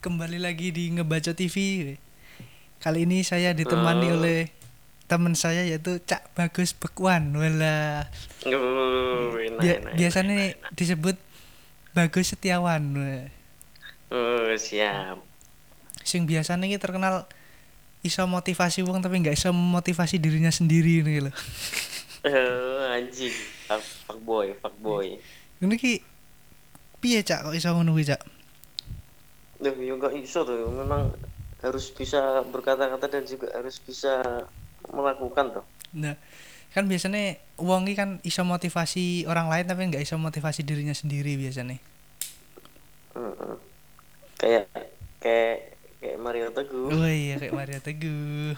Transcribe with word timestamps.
kembali 0.00 0.40
lagi 0.40 0.72
di 0.72 0.88
ngebaca 0.90 1.36
TV. 1.36 1.56
Kali 2.80 3.04
ini 3.04 3.20
saya 3.20 3.52
ditemani 3.52 4.08
Hmm. 4.08 4.16
oleh 4.16 4.40
teman 5.04 5.36
saya 5.36 5.60
yaitu 5.60 6.00
Cak 6.00 6.32
Bagus 6.32 6.72
Bekwan. 6.72 7.36
Wala. 7.36 8.08
Uh, 8.48 9.36
Bia- 9.60 9.84
biasanya 9.92 10.56
disebut 10.72 11.20
Bagus 11.92 12.32
Setiawan. 12.32 12.80
Wah. 12.96 13.28
Uh, 14.10 14.56
siap. 14.56 15.20
Sing 16.00 16.24
biasanya 16.24 16.64
ini 16.64 16.80
terkenal 16.80 17.28
iso 18.00 18.24
motivasi 18.24 18.80
wong 18.80 19.04
tapi 19.04 19.20
nggak 19.20 19.36
iso 19.36 19.52
motivasi 19.52 20.16
dirinya 20.16 20.50
sendiri 20.50 21.04
nih 21.04 21.28
loh. 21.28 21.34
Uh, 22.20 22.84
anjing. 22.92 23.32
Fuck, 23.64 23.80
fuck 24.04 24.20
boy, 24.20 24.52
fuck 24.60 24.76
boy. 24.84 25.16
Ini 25.56 25.74
ki 25.80 26.04
piye 27.00 27.24
Cak 27.24 27.48
kok 27.48 27.56
iso 27.56 27.72
ngono 27.72 27.96
Cak? 27.96 28.20
Duh, 29.60 29.76
ya 29.76 29.92
nggak 29.96 30.14
iso 30.20 30.42
tuh. 30.42 30.72
Memang 30.72 31.12
harus 31.60 31.92
bisa 31.92 32.40
berkata-kata 32.48 33.06
dan 33.12 33.24
juga 33.28 33.52
harus 33.52 33.76
bisa 33.80 34.44
melakukan 34.88 35.60
tuh. 35.60 35.64
Nah, 35.92 36.16
kan 36.72 36.88
biasanya 36.88 37.36
wong 37.60 37.84
iki 37.90 37.96
kan 37.98 38.10
iso 38.24 38.40
motivasi 38.46 39.28
orang 39.28 39.52
lain 39.52 39.68
tapi 39.68 39.84
nggak 39.92 40.02
iso 40.02 40.16
motivasi 40.16 40.64
dirinya 40.64 40.96
sendiri 40.96 41.36
biasanya. 41.36 41.76
Uh-uh. 43.12 43.60
Kayak 44.40 44.72
kayak 45.20 45.76
kayak 46.00 46.16
Mario 46.16 46.48
Teguh. 46.56 46.88
Oh 46.88 47.04
iya 47.10 47.36
kayak 47.36 47.52
Mario 47.52 47.78
Teguh. 47.84 48.56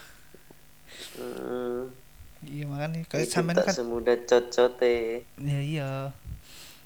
Hmm, 1.18 1.88
Iya 2.42 2.66
makanya 2.66 3.06
kayak 3.06 3.30
sampean 3.30 3.62
kan 3.62 3.70
semudah 3.74 4.16
cocote. 4.26 5.24
ya 5.38 5.60
iya. 5.62 5.90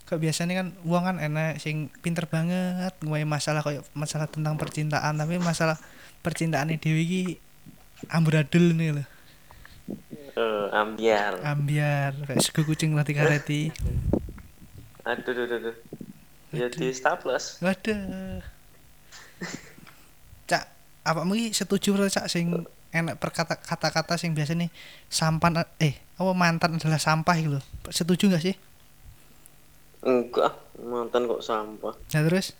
Kok 0.07 0.23
biasanya 0.23 0.63
kan 0.63 0.69
wong 0.87 1.03
kan 1.03 1.17
enak 1.19 1.59
sing 1.59 1.91
pinter 1.99 2.31
banget 2.31 2.95
ngomongin 3.03 3.27
masalah 3.27 3.67
kayak 3.67 3.83
masalah 3.91 4.31
tentang 4.31 4.55
percintaan 4.55 5.19
tapi 5.19 5.43
masalah 5.43 5.75
percintaan 6.23 6.71
dewi 6.79 7.03
iki 7.03 7.23
amburadul 8.07 8.71
nih 8.79 9.03
loh. 9.03 9.07
Uh, 10.39 10.71
ambiar. 10.71 11.43
Ambiar 11.43 12.15
kayak 12.23 12.39
sego 12.39 12.63
kucing 12.63 12.95
latih 12.95 13.19
kareti. 13.19 13.75
Aduh, 15.03 15.35
aduh, 15.35 15.45
aduh, 15.47 15.59
aduh. 15.59 15.77
Ya 16.55 16.67
di 16.71 16.91
staples. 16.95 17.59
Waduh. 17.59 18.43
Cak, 20.47 20.65
apa 21.03 21.21
mungkin 21.27 21.51
setuju 21.51 21.99
ora 21.99 22.07
Cak 22.07 22.31
sing 22.31 22.67
enak 22.95 23.19
perkata 23.19 23.59
kata-kata 23.59 24.15
sing 24.15 24.33
biasa 24.33 24.55
nih 24.55 24.71
sampan 25.11 25.67
eh 25.83 25.99
apa 26.15 26.31
mantan 26.31 26.79
adalah 26.79 27.03
sampah 27.03 27.37
gitu. 27.43 27.59
Setuju 27.91 28.31
nggak 28.31 28.45
sih? 28.47 28.55
Enggak, 30.03 30.53
mantan 30.77 31.23
kok 31.25 31.41
sampah. 31.41 31.95
Nah 31.95 32.23
terus 32.23 32.53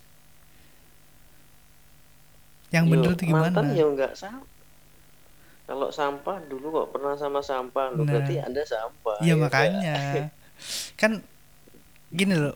yang 2.67 2.85
Yo, 2.85 2.99
bener 2.99 3.11
itu 3.15 3.23
gimana? 3.25 3.47
Mantan 3.47 3.65
ya 3.73 3.85
enggak 3.87 4.13
sampah. 4.13 4.55
Kalau 5.67 5.87
sampah 5.91 6.37
dulu 6.47 6.67
kok 6.73 6.87
pernah 6.95 7.13
sama 7.19 7.43
sampah, 7.43 7.91
loh, 7.91 8.03
Nah. 8.03 8.07
berarti 8.07 8.39
ada 8.39 8.61
sampah. 8.63 9.19
Iya 9.19 9.35
ya 9.35 9.39
makanya 9.39 9.93
kan 10.95 11.21
gini 12.09 12.33
loh. 12.33 12.55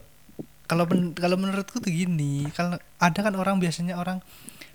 Kalau 0.64 0.88
men- 0.88 1.12
kalau 1.12 1.36
menurutku 1.36 1.84
tuh 1.84 1.92
gini, 1.92 2.48
kalau 2.56 2.80
ada 2.98 3.20
kan 3.20 3.36
orang 3.36 3.59
biasanya 3.59 4.00
orang 4.00 4.24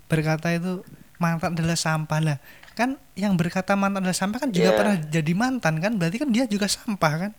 berkata 0.05 0.53
itu 0.53 0.85
mantan 1.17 1.57
adalah 1.57 1.73
sampah 1.73 2.19
lah. 2.21 2.37
Kan 2.77 3.01
yang 3.17 3.33
berkata 3.33 3.73
mantan 3.73 4.05
adalah 4.05 4.13
sampah 4.13 4.37
kan 4.37 4.53
juga 4.53 4.69
Iya. 4.69 4.77
pernah 4.77 4.95
jadi 5.01 5.33
mantan 5.33 5.81
kan, 5.81 5.97
berarti 5.97 6.17
kan 6.21 6.29
dia 6.29 6.45
juga 6.45 6.69
sampah 6.69 7.13
kan? 7.17 7.31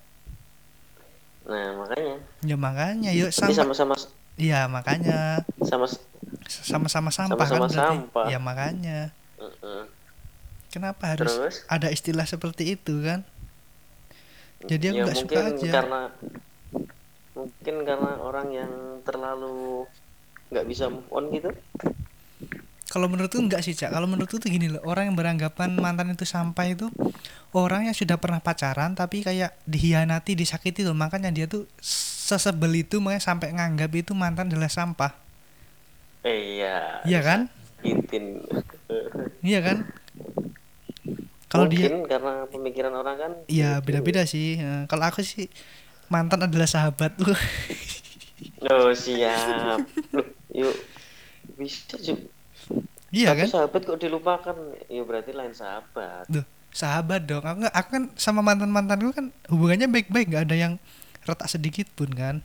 Nah, 1.48 1.68
makanya. 1.80 2.14
Ya 2.44 2.56
makanya 2.60 3.10
yuk 3.16 3.32
sama 3.32 3.56
sama-sama 3.56 3.94
Iya 4.38 4.70
makanya 4.70 5.42
sama 5.66 5.88
sama-sama 6.46 7.10
sampah 7.10 7.46
Sama-sama 7.48 7.66
kan 7.66 7.72
sampah. 7.74 8.26
Ya 8.30 8.38
makanya. 8.38 9.10
Heeh. 9.40 9.82
Kenapa 10.68 11.16
harus 11.16 11.32
Terus 11.32 11.56
ada 11.66 11.88
istilah 11.88 12.28
seperti 12.28 12.76
itu 12.76 13.00
kan? 13.02 13.24
Jadi 14.68 14.92
aku 14.92 15.08
ya 15.08 15.14
suka 15.16 15.40
aja. 15.54 15.70
karena 15.82 16.00
mungkin 17.32 17.74
karena 17.86 18.10
orang 18.20 18.48
yang 18.52 18.72
terlalu 19.06 19.86
nggak 20.52 20.66
bisa 20.68 20.92
move 20.92 21.08
on 21.08 21.32
gitu. 21.32 21.50
Kalau 22.88 23.04
menurutku 23.04 23.36
enggak 23.36 23.60
sih, 23.60 23.76
Cak. 23.76 23.92
Kalau 23.92 24.08
menurutku 24.08 24.40
tuh 24.40 24.48
gini 24.48 24.72
loh, 24.72 24.80
orang 24.88 25.12
yang 25.12 25.16
beranggapan 25.16 25.76
mantan 25.76 26.16
itu 26.16 26.24
sampah 26.24 26.72
itu 26.72 26.88
orang 27.56 27.88
yang 27.88 27.96
sudah 27.96 28.20
pernah 28.20 28.40
pacaran 28.42 28.92
tapi 28.92 29.24
kayak 29.24 29.56
dihianati, 29.64 30.36
disakiti 30.36 30.84
loh. 30.84 30.96
Makanya 30.96 31.32
dia 31.32 31.48
tuh 31.48 31.64
sesebel 31.80 32.84
itu 32.84 33.00
makanya 33.00 33.24
sampai 33.24 33.54
nganggap 33.56 33.90
itu 33.96 34.12
mantan 34.12 34.52
adalah 34.52 34.68
sampah. 34.68 35.12
Iya. 36.26 37.06
Iya 37.08 37.20
kan? 37.24 37.40
Itin. 37.80 38.44
Iya 39.40 39.60
kan? 39.64 39.78
Kalau 41.48 41.64
dia 41.64 41.88
karena 42.04 42.44
pemikiran 42.52 42.92
orang 42.92 43.16
kan. 43.16 43.32
Iya 43.48 43.80
gitu. 43.80 43.84
beda-beda 43.88 44.22
sih. 44.28 44.60
Eh, 44.60 44.84
Kalau 44.84 45.08
aku 45.08 45.24
sih 45.24 45.48
mantan 46.12 46.44
adalah 46.44 46.68
sahabat 46.68 47.16
lu. 47.20 47.32
Oh 48.58 48.90
siap. 48.94 49.82
Loh, 50.14 50.26
yuk 50.54 50.74
bisa 51.58 51.98
juga. 51.98 52.26
iya 53.10 53.34
kan? 53.34 53.46
sahabat 53.50 53.82
kok 53.82 53.98
dilupakan? 53.98 54.54
Ya 54.90 55.02
berarti 55.02 55.30
lain 55.34 55.54
sahabat. 55.54 56.26
Duh, 56.30 56.42
sahabat 56.78 57.26
dong. 57.26 57.42
Aku 57.42 57.56
nggak- 57.66 57.74
aku 57.74 57.88
kan 57.90 58.04
sama 58.14 58.40
mantan 58.46 58.70
mantanku 58.70 59.10
kan 59.10 59.26
hubungannya 59.50 59.90
baik-baik, 59.90 60.26
nggak 60.30 60.44
ada 60.46 60.56
yang 60.56 60.74
retak 61.26 61.50
sedikit 61.50 61.90
pun 61.98 62.10
kan. 62.14 62.36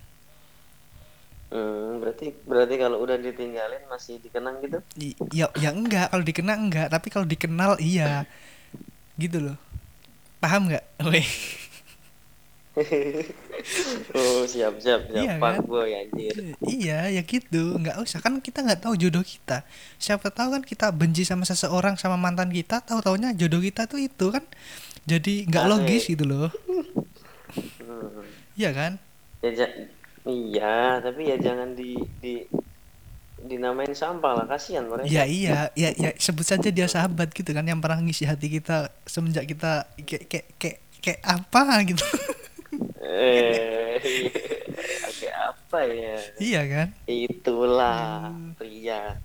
Hmm, 1.54 2.02
berarti 2.02 2.34
berarti 2.50 2.76
kalau 2.82 2.98
udah 2.98 3.14
ditinggalin 3.22 3.86
masih 3.86 4.18
dikenang 4.18 4.58
gitu? 4.66 4.82
I- 4.98 5.14
Ya 5.30 5.46
ya 5.54 5.70
enggak, 5.70 6.10
kalau 6.10 6.26
dikenal 6.26 6.58
enggak, 6.58 6.88
tapi 6.90 7.08
kalau 7.14 7.30
dikenal 7.30 7.78
iya. 7.78 8.26
Gitu 9.22 9.38
loh. 9.38 9.58
Paham 10.42 10.74
nggak? 10.74 10.84
Weh. 11.14 11.30
oh 14.18 14.42
siap 14.50 14.82
siap 14.82 15.06
siap. 15.14 15.22
Iya, 15.26 15.38
Fuck 15.38 15.54
kan? 15.62 15.70
boy 15.70 15.90
anjir. 15.94 16.34
iya, 16.66 17.06
ya 17.14 17.22
gitu. 17.22 17.78
Nggak 17.78 18.02
usah 18.02 18.18
kan 18.18 18.42
kita 18.42 18.66
nggak 18.66 18.82
tahu 18.82 18.98
jodoh 18.98 19.22
kita. 19.22 19.62
Siapa 20.02 20.34
tahu 20.34 20.58
kan 20.58 20.64
kita 20.66 20.90
benci 20.90 21.22
sama 21.22 21.46
seseorang 21.46 22.02
sama 22.02 22.18
mantan 22.18 22.50
kita, 22.50 22.82
tahu 22.82 23.00
taunya 23.06 23.30
jodoh 23.38 23.62
kita 23.62 23.86
tuh 23.86 24.02
itu 24.02 24.26
kan. 24.34 24.42
Jadi 25.06 25.46
nggak 25.46 25.66
logis 25.70 26.10
gitu 26.10 26.26
loh. 26.26 26.50
Hmm. 27.54 28.26
Iya 28.58 28.70
kan? 28.74 28.92
Ya 29.46 29.52
ja- 29.54 29.76
iya, 30.26 30.98
tapi 31.04 31.30
ya 31.30 31.38
jangan 31.38 31.78
di 31.78 31.94
di 32.24 32.42
dinamain 33.44 33.92
sampah 33.92 34.40
lah, 34.40 34.46
kasihan 34.48 34.88
mereka. 34.88 35.06
Ya 35.12 35.28
iya, 35.28 35.70
ya 35.76 35.92
ya 35.94 36.10
sebut 36.16 36.48
saja 36.48 36.72
dia 36.72 36.88
sahabat 36.88 37.30
gitu 37.36 37.52
kan 37.54 37.68
yang 37.68 37.84
pernah 37.84 38.00
ngisi 38.02 38.24
hati 38.24 38.48
kita 38.50 38.90
semenjak 39.04 39.46
kita 39.46 39.86
kayak 40.08 40.26
kayak 40.32 40.48
kayak, 40.58 40.78
kayak 41.04 41.20
apa 41.22 41.62
gitu. 41.86 42.02
Eh, 43.04 44.00
apa 45.50 45.80
ya? 45.86 46.16
iya 46.40 46.62
kan? 46.72 46.88
Itulah 47.08 48.34
Hmm. 48.34 48.56
pria. 48.58 49.20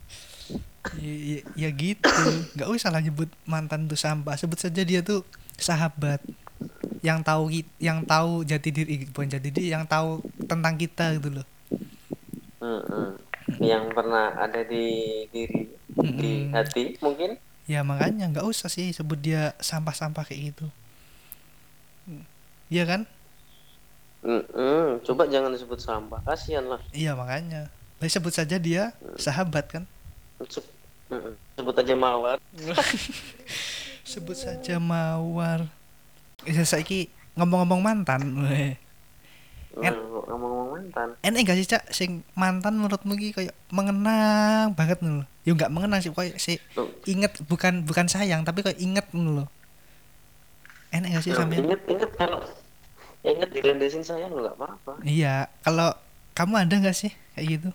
Ya, 0.88 1.12
ya, 1.30 1.38
ya 1.52 1.68
gitu. 1.76 2.48
nggak 2.56 2.68
usah 2.72 2.88
lah 2.94 3.04
nyebut 3.04 3.28
mantan 3.44 3.84
tuh 3.90 3.98
sampah. 4.00 4.34
Sebut 4.40 4.56
saja 4.56 4.82
dia 4.88 5.00
tuh 5.04 5.20
sahabat 5.60 6.20
yang 7.04 7.20
tahu 7.28 7.44
yang 7.78 8.00
tahu 8.06 8.42
jati 8.50 8.70
diri 8.76 8.94
bukan 9.12 9.28
jati 9.30 9.48
diri 9.54 9.68
yang 9.74 9.84
tahu 9.86 10.24
tentang 10.50 10.74
kita 10.82 11.14
gitu 11.20 11.30
loh. 11.42 11.46
Mm-mm. 12.62 13.08
Yang 13.62 13.84
pernah 13.96 14.26
ada 14.44 14.60
di 14.66 14.84
diri 15.34 15.60
di 16.20 16.30
Mm-mm. 16.30 16.42
hati 16.54 16.98
mungkin. 17.04 17.38
Ya 17.72 17.80
makanya 17.90 18.24
nggak 18.32 18.46
usah 18.52 18.68
sih 18.76 18.88
sebut 18.96 19.18
dia 19.26 19.42
sampah-sampah 19.68 20.24
kayak 20.28 20.42
gitu. 20.54 20.66
Iya 22.68 22.84
kan? 22.88 23.00
Mm-mm. 24.18 24.98
Coba 25.02 25.26
jangan 25.26 25.54
disebut 25.54 25.78
sampah, 25.78 26.18
kasihan 26.22 26.66
lah. 26.66 26.80
Iya 26.90 27.14
makanya. 27.14 27.70
Baik 27.98 28.10
sebut 28.10 28.30
saja 28.30 28.56
dia 28.56 28.90
sahabat 29.14 29.66
kan. 29.70 29.84
Se-. 30.46 30.62
Sebut 31.54 31.74
aja 31.74 31.94
mawar. 31.94 32.38
sebut 34.10 34.34
saja 34.34 34.76
mawar. 34.78 35.66
Ya 36.42 36.62
saiki 36.62 37.10
ngomong-ngomong 37.34 37.80
mantan. 37.80 38.22
weh. 38.44 38.74
En- 39.78 39.94
Mm, 39.94 40.26
Ngomong-ngomong 40.26 40.70
mantan. 40.74 41.08
Enak 41.22 41.46
gak 41.46 41.56
sih 41.56 41.68
Cak 41.68 41.84
sing 41.90 42.26
mantan 42.34 42.74
menurutmu 42.76 43.14
ki 43.14 43.30
kayak 43.30 43.54
mengenang 43.70 44.74
banget 44.74 44.98
loh. 45.00 45.22
Ya 45.46 45.54
nggak 45.54 45.70
mengenang 45.70 46.02
sih 46.02 46.10
kayak 46.10 46.34
si 46.36 46.58
Loh, 46.74 46.90
inget 47.06 47.30
bukan 47.46 47.86
bukan 47.86 48.10
sayang 48.10 48.42
tapi 48.42 48.66
kayak 48.66 48.82
inget 48.82 49.06
loh. 49.14 49.46
Enak 50.90 51.14
gak 51.14 51.22
sih 51.22 51.30
loh, 51.30 51.46
sampean? 51.46 51.62
Ingat 51.70 51.80
ingat 51.86 52.10
kalau 52.18 52.42
ingat 53.26 53.50
dilandesin 53.50 54.04
sayang 54.06 54.30
nggak 54.32 54.56
apa-apa. 54.56 55.02
Iya, 55.02 55.50
kalau 55.66 55.94
kamu 56.34 56.54
ada 56.66 56.74
nggak 56.78 56.96
sih 56.96 57.12
kayak 57.34 57.46
gitu? 57.58 57.70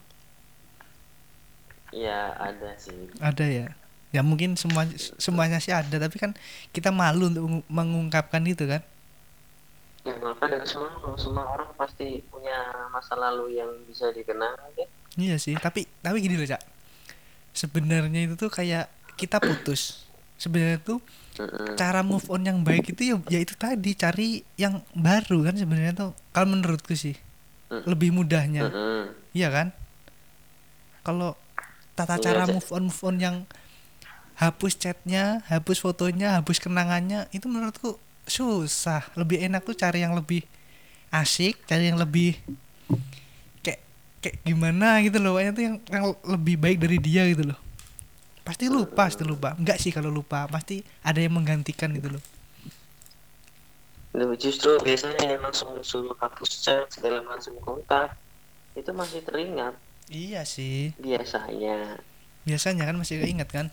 Ya 1.93 2.33
ada 2.39 2.73
sih. 2.79 3.11
Ada 3.21 3.45
ya. 3.45 3.67
Ya 4.13 4.21
mungkin 4.21 4.53
semua 4.57 4.85
semuanya 5.17 5.57
sih 5.57 5.73
ada, 5.73 5.97
tapi 5.97 6.17
kan 6.21 6.37
kita 6.69 6.93
malu 6.93 7.29
untuk 7.33 7.43
mengu- 7.49 7.67
mengungkapkan 7.69 8.41
itu 8.45 8.65
kan. 8.69 8.81
Ya 10.03 10.13
maka 10.19 10.45
dan 10.51 10.61
semua 10.67 10.91
semua 11.15 11.47
orang 11.47 11.71
pasti 11.79 12.21
punya 12.27 12.59
masa 12.91 13.15
lalu 13.15 13.57
yang 13.57 13.71
bisa 13.87 14.11
dikenang 14.13 14.53
ya. 14.77 14.85
Iya 15.17 15.35
sih, 15.37 15.53
tapi 15.57 15.85
tapi 16.01 16.21
gini 16.21 16.37
loh, 16.37 16.45
Cak. 16.49 16.61
sebenarnya 17.53 18.25
itu 18.25 18.33
tuh 18.33 18.49
kayak 18.49 18.89
kita 19.13 19.37
putus 19.37 20.09
sebenarnya 20.41 20.81
tuh. 20.81 20.97
Cara 21.73 22.05
move 22.05 22.25
on 22.29 22.45
yang 22.45 22.61
baik 22.61 22.93
itu 22.93 23.13
ya, 23.13 23.15
ya 23.29 23.39
itu 23.41 23.57
tadi 23.57 23.97
cari 23.97 24.45
yang 24.55 24.85
baru 24.93 25.49
kan 25.49 25.55
sebenarnya 25.57 25.93
tuh. 25.97 26.11
Kalau 26.29 26.47
menurutku 26.53 26.93
sih 26.93 27.17
lebih 27.69 28.13
mudahnya. 28.13 28.69
Iya 29.33 29.49
kan? 29.49 29.67
Kalau 31.01 31.33
tata 31.97 32.17
Iya, 32.17 32.23
cara 32.31 32.43
move 32.49 32.69
on 32.69 32.83
move 32.89 33.01
on 33.05 33.17
yang 33.17 33.35
hapus 34.33 34.73
chatnya 34.81 35.45
hapus 35.45 35.77
fotonya 35.77 36.41
hapus 36.41 36.57
kenangannya 36.61 37.25
itu 37.33 37.49
menurutku 37.49 37.97
susah. 38.29 39.09
Lebih 39.17 39.41
enak 39.49 39.65
tuh 39.65 39.73
cari 39.77 40.05
yang 40.05 40.13
lebih 40.13 40.45
asik 41.13 41.65
cari 41.69 41.89
yang 41.93 41.97
lebih 41.97 42.37
kayak 43.65 43.81
kayak 44.21 44.37
gimana 44.45 45.01
gitu 45.01 45.17
loh. 45.17 45.37
Pokoknya 45.37 45.51
tuh 45.53 45.63
yang, 45.65 45.75
yang 45.89 46.05
lebih 46.25 46.55
baik 46.61 46.77
dari 46.77 46.97
dia 47.01 47.25
gitu 47.29 47.53
loh 47.53 47.59
pasti 48.43 48.67
lupa 48.67 49.07
pasti 49.07 49.23
lupa. 49.23 49.55
Enggak 49.55 49.79
sih 49.79 49.91
kalau 49.95 50.11
lupa 50.11 50.45
pasti 50.51 50.83
ada 51.01 51.19
yang 51.19 51.33
menggantikan 51.39 51.95
gitu 51.95 52.19
loh. 52.19 52.23
Justru 54.37 54.77
biasanya 54.83 55.25
yang 55.25 55.41
langsung 55.41 55.73
suruh 55.81 56.13
hapus 56.21 56.61
chat 56.61 56.85
segala 56.93 57.25
macam 57.25 57.57
kontak 57.63 58.13
itu 58.77 58.91
masih 58.93 59.25
teringat. 59.25 59.73
Iya 60.11 60.45
sih. 60.45 60.93
Biasanya. 61.01 61.97
Biasanya 62.45 62.83
kan 62.85 62.99
masih 62.99 63.23
keinget 63.23 63.49
kan? 63.49 63.67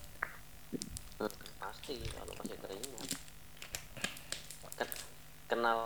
Hmm, 1.18 1.28
pasti 1.60 2.00
kalau 2.14 2.32
masih 2.40 2.56
teringat. 2.56 3.08
Ken- 4.78 5.00
kenal 5.50 5.78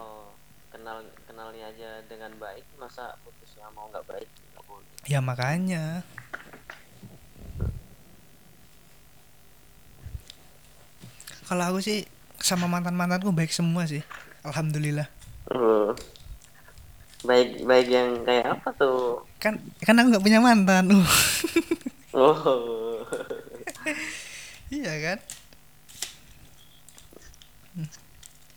kenal 0.70 1.02
kenalnya 1.26 1.72
aja 1.75 1.90
dengan 2.06 2.30
baik 2.38 2.62
masa 2.78 3.16
putusnya 3.26 3.66
mau 3.75 3.90
nggak 3.90 4.06
baik? 4.06 4.28
Nggak 4.54 4.64
boleh. 4.70 4.90
Ya 5.08 5.19
makanya 5.19 6.06
kalau 11.44 11.64
aku 11.73 11.79
sih 11.85 12.08
sama 12.41 12.69
mantan 12.69 12.96
mantanku 12.96 13.32
baik 13.32 13.52
semua 13.52 13.85
sih. 13.88 14.05
Alhamdulillah. 14.44 15.08
Hmm. 15.49 15.93
baik 17.25 17.64
baik 17.64 17.88
yang 17.88 18.20
kayak 18.29 18.61
apa 18.61 18.69
tuh? 18.76 19.25
Kan 19.41 19.56
kan 19.81 19.96
aku 19.96 20.12
nggak 20.12 20.25
punya 20.25 20.41
mantan. 20.44 20.93
Uh 20.93 21.08
oh. 22.20 23.00
Iya 24.69 24.93
kan? 25.00 25.19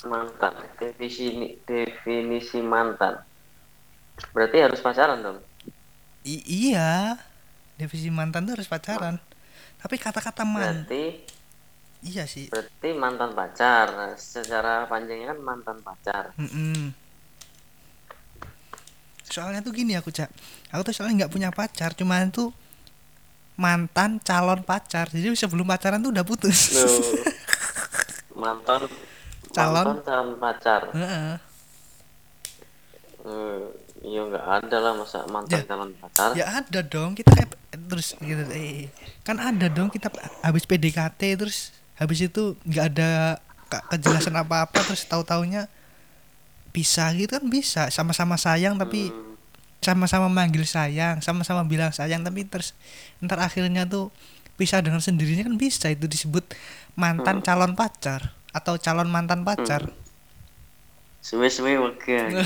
Mantan 0.04 0.54
definisi 0.80 1.56
definisi 1.64 2.60
mantan. 2.60 3.24
Berarti 4.36 4.58
harus 4.60 4.84
pacaran 4.84 5.24
dong? 5.24 5.40
I- 6.28 6.44
iya. 6.48 7.16
Definisi 7.80 8.12
mantan 8.12 8.48
tuh 8.48 8.60
harus 8.60 8.68
pacaran. 8.68 9.16
Tapi 9.80 9.96
kata-kata 9.96 10.44
man 10.44 10.84
berarti 10.84 11.24
iya 12.02 12.26
sih. 12.26 12.50
Berarti 12.50 12.90
mantan 12.94 13.32
pacar. 13.32 13.86
Nah, 13.90 14.14
secara 14.14 14.86
panjangnya 14.86 15.34
kan 15.34 15.40
mantan 15.40 15.78
pacar. 15.82 16.24
Mm-mm. 16.36 16.94
soalnya 19.28 19.60
tuh 19.60 19.76
gini 19.76 19.92
aku 19.94 20.08
cak. 20.08 20.32
Aku 20.72 20.82
tuh 20.82 20.96
soalnya 20.96 21.26
nggak 21.26 21.34
punya 21.36 21.50
pacar 21.52 21.92
cuman 21.92 22.32
tuh 22.32 22.50
mantan 23.56 24.24
calon 24.24 24.64
pacar. 24.64 25.12
Jadi 25.12 25.36
sebelum 25.36 25.68
pacaran 25.68 26.00
tuh 26.00 26.16
udah 26.16 26.24
putus. 26.24 26.74
Loh, 26.74 26.88
mantan 28.42 28.88
Calon? 29.52 29.84
mantan 29.84 30.00
calon 30.02 30.30
pacar. 30.40 30.82
Heeh. 30.96 31.34
Eh, 33.28 33.62
iya 34.08 34.22
nggak 34.24 34.46
ada 34.64 34.78
lah 34.80 34.94
masa 34.96 35.28
mantan 35.28 35.60
Ya. 35.60 35.68
calon 35.68 35.92
pacar. 36.00 36.30
Ya 36.32 36.46
ada 36.48 36.80
dong 36.80 37.12
kita 37.12 37.30
kayak 37.34 37.52
terus 37.88 38.16
gitu 38.18 38.44
eh 38.52 38.88
kan 39.22 39.38
ada 39.38 39.68
dong 39.68 39.92
kita 39.92 40.08
habis 40.40 40.64
PDKT 40.64 41.20
terus 41.36 41.76
habis 41.98 42.22
itu 42.22 42.56
nggak 42.64 42.86
ada 42.94 43.42
ke- 43.68 43.86
kejelasan 43.92 44.38
apa 44.38 44.70
apa 44.70 44.80
terus 44.86 45.04
tahu 45.04 45.22
taunya 45.22 45.66
bisa 46.72 47.10
gitu 47.14 47.42
kan 47.42 47.46
bisa. 47.50 47.90
Sama-sama 47.90 48.38
sayang 48.38 48.78
tapi 48.78 49.10
Hmm, 49.10 49.34
sama-sama 49.78 50.26
manggil 50.28 50.66
sayang 50.66 51.22
sama-sama 51.22 51.62
bilang 51.66 51.94
sayang 51.94 52.26
tapi 52.26 52.46
terus 52.46 52.74
ntar 53.22 53.38
akhirnya 53.38 53.86
tuh 53.86 54.10
pisah 54.58 54.82
dengan 54.82 55.02
sendirinya 55.02 55.46
kan 55.50 55.58
bisa. 55.58 55.90
Itu 55.90 56.06
disebut 56.06 56.54
mantan 56.94 57.42
calon 57.42 57.74
pacar 57.74 58.34
atau 58.54 58.78
calon 58.78 59.10
mantan 59.10 59.42
pacar. 59.42 59.90
Suwe-suwe 61.22 61.76
wega 61.76 62.40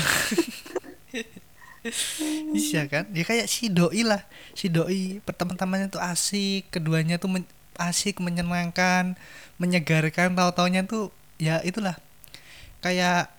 Iya 2.54 2.86
kan? 2.86 3.10
Ya 3.10 3.26
kayak 3.26 3.50
si 3.50 3.66
doi 3.66 4.06
lah. 4.06 4.22
Si 4.54 4.70
doi 4.70 5.18
perteman-temannya 5.26 5.90
tuh 5.90 5.98
asik, 5.98 6.70
keduanya 6.70 7.18
tuh 7.18 7.26
men- 7.26 7.50
asik, 7.78 8.20
menyenangkan, 8.20 9.16
menyegarkan, 9.56 10.36
tahu-taunya 10.36 10.84
tuh 10.84 11.14
ya 11.40 11.60
itulah. 11.64 11.96
Kayak 12.82 13.30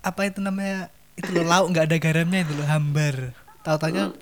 apa 0.00 0.20
itu 0.26 0.40
namanya? 0.42 0.90
Itu 1.16 1.36
loh 1.36 1.46
lauk 1.46 1.70
nggak 1.72 1.86
ada 1.88 1.96
garamnya 2.00 2.40
itu 2.44 2.52
loh, 2.56 2.66
hambar. 2.68 3.32
Tahu-taunya 3.60 4.12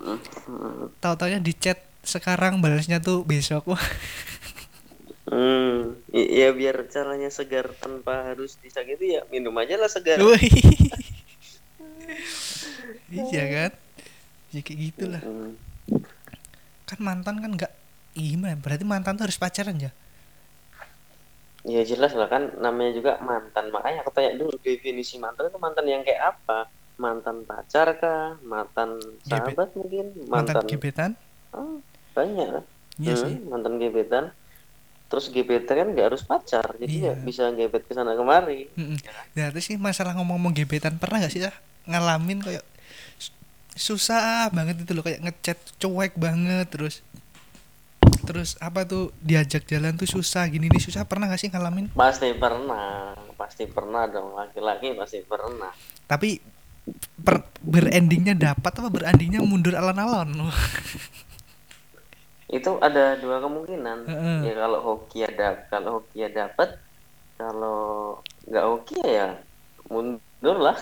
tahu-taunya 0.99 1.39
di 1.39 1.55
chat 1.55 1.79
sekarang 2.03 2.59
balasnya 2.59 2.99
tuh 2.99 3.23
besok. 3.23 3.71
Wah, 3.75 3.79
hmm. 5.31 6.03
Ya 6.11 6.51
biar 6.51 6.87
caranya 6.91 7.31
segar 7.31 7.71
tanpa 7.79 8.33
harus 8.33 8.59
disakiti 8.59 9.15
ya 9.15 9.23
minum 9.31 9.55
aja 9.55 9.79
lah 9.79 9.87
segar 9.87 10.19
iya 13.09 13.43
kan? 13.49 13.71
Ya 14.53 14.59
kayak 14.65 14.79
gitulah. 14.91 15.21
Hmm. 15.21 15.53
Kan 16.85 16.99
mantan 17.01 17.41
kan 17.41 17.51
nggak 17.53 17.78
gimana? 18.21 18.55
Berarti 18.63 18.83
mantan 18.87 19.15
tuh 19.17 19.25
harus 19.27 19.39
pacaran 19.43 19.77
ya? 19.79 19.91
Ya 21.73 21.81
jelas 21.83 22.15
lah 22.19 22.27
kan 22.33 22.43
namanya 22.63 22.91
juga 22.95 23.11
mantan 23.19 23.65
makanya 23.75 23.97
aku 24.03 24.11
tanya 24.15 24.31
dulu 24.39 24.55
definisi 24.63 25.19
mantan 25.19 25.51
itu 25.51 25.59
mantan 25.59 25.85
yang 25.91 26.01
kayak 26.07 26.21
apa 26.31 26.59
mantan 27.03 27.37
pacar 27.49 27.87
kah 28.01 28.39
mantan 28.53 28.89
Gebet. 29.27 29.55
sahabat 29.55 29.69
mungkin 29.75 30.05
Mantan 30.31 30.55
mantan, 30.55 30.65
gebetan? 30.71 31.11
Oh, 31.57 31.75
banyak 32.17 32.63
Iya 32.99 33.15
Hmm, 33.15 33.21
sih. 33.23 33.35
mantan 33.51 33.73
gebetan 33.81 34.25
terus 35.09 35.25
gebetan 35.35 35.75
kan 35.81 35.87
nggak 35.93 36.07
harus 36.13 36.23
pacar 36.31 36.65
jadi 36.81 36.95
Iya. 36.95 37.11
ya 37.11 37.13
bisa 37.27 37.43
gebet 37.57 37.83
ke 37.89 37.93
sana 37.97 38.13
kemari 38.19 38.69
Mm-mm. 38.77 38.97
Nah 39.35 39.47
terus 39.51 39.65
sih 39.67 39.77
masalah 39.77 40.13
ngomong-ngomong 40.17 40.53
gebetan 40.55 40.95
pernah 41.01 41.19
gak 41.23 41.33
sih 41.33 41.41
ya 41.45 41.51
ngalamin 41.89 42.39
kayak 42.45 42.63
su- 43.17 43.35
susah 43.75 44.47
banget 44.53 44.83
itu 44.85 44.91
loh 44.95 45.03
kayak 45.03 45.21
ngechat 45.25 45.57
cuek 45.81 46.13
banget 46.15 46.67
terus 46.69 46.95
terus 48.29 48.53
apa 48.61 48.85
tuh 48.85 49.09
diajak 49.25 49.65
jalan 49.65 49.97
tuh 49.97 50.05
susah 50.05 50.45
gini 50.45 50.69
nih 50.69 50.77
susah. 50.77 51.01
Pernah 51.09 51.33
gak 51.33 51.41
sih 51.41 51.49
ngalamin? 51.49 51.89
Pasti 51.97 52.29
pernah 52.37 53.17
pasti 53.33 53.65
pernah 53.65 54.05
dong. 54.05 54.37
Laki-laki 54.37 54.93
pasti 54.93 55.25
pernah. 55.25 55.73
Tapi 56.05 56.37
per, 57.25 57.49
berendingnya 57.65 58.37
dapat 58.37 58.69
apa 58.69 58.93
berendingnya 58.93 59.41
mundur 59.41 59.73
alon-alon? 59.73 60.29
Itu 62.61 62.77
ada 62.77 63.17
dua 63.17 63.41
kemungkinan. 63.41 63.97
Heeh. 64.05 64.37
ya 64.45 64.53
kalau 64.61 64.79
hoki 64.85 65.25
ada 65.25 65.65
kalau 65.73 65.89
hoki 65.97 66.29
dapat 66.29 66.69
kalau 67.33 67.81
nggak 68.45 68.65
hoki 68.69 69.01
ya 69.01 69.41
mundur 69.89 70.57
lah. 70.61 70.77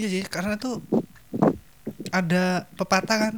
Iya 0.00 0.08
sih 0.08 0.24
karena 0.24 0.56
tuh 0.56 0.80
ada 2.08 2.64
pepatah 2.80 3.16
kan 3.16 3.34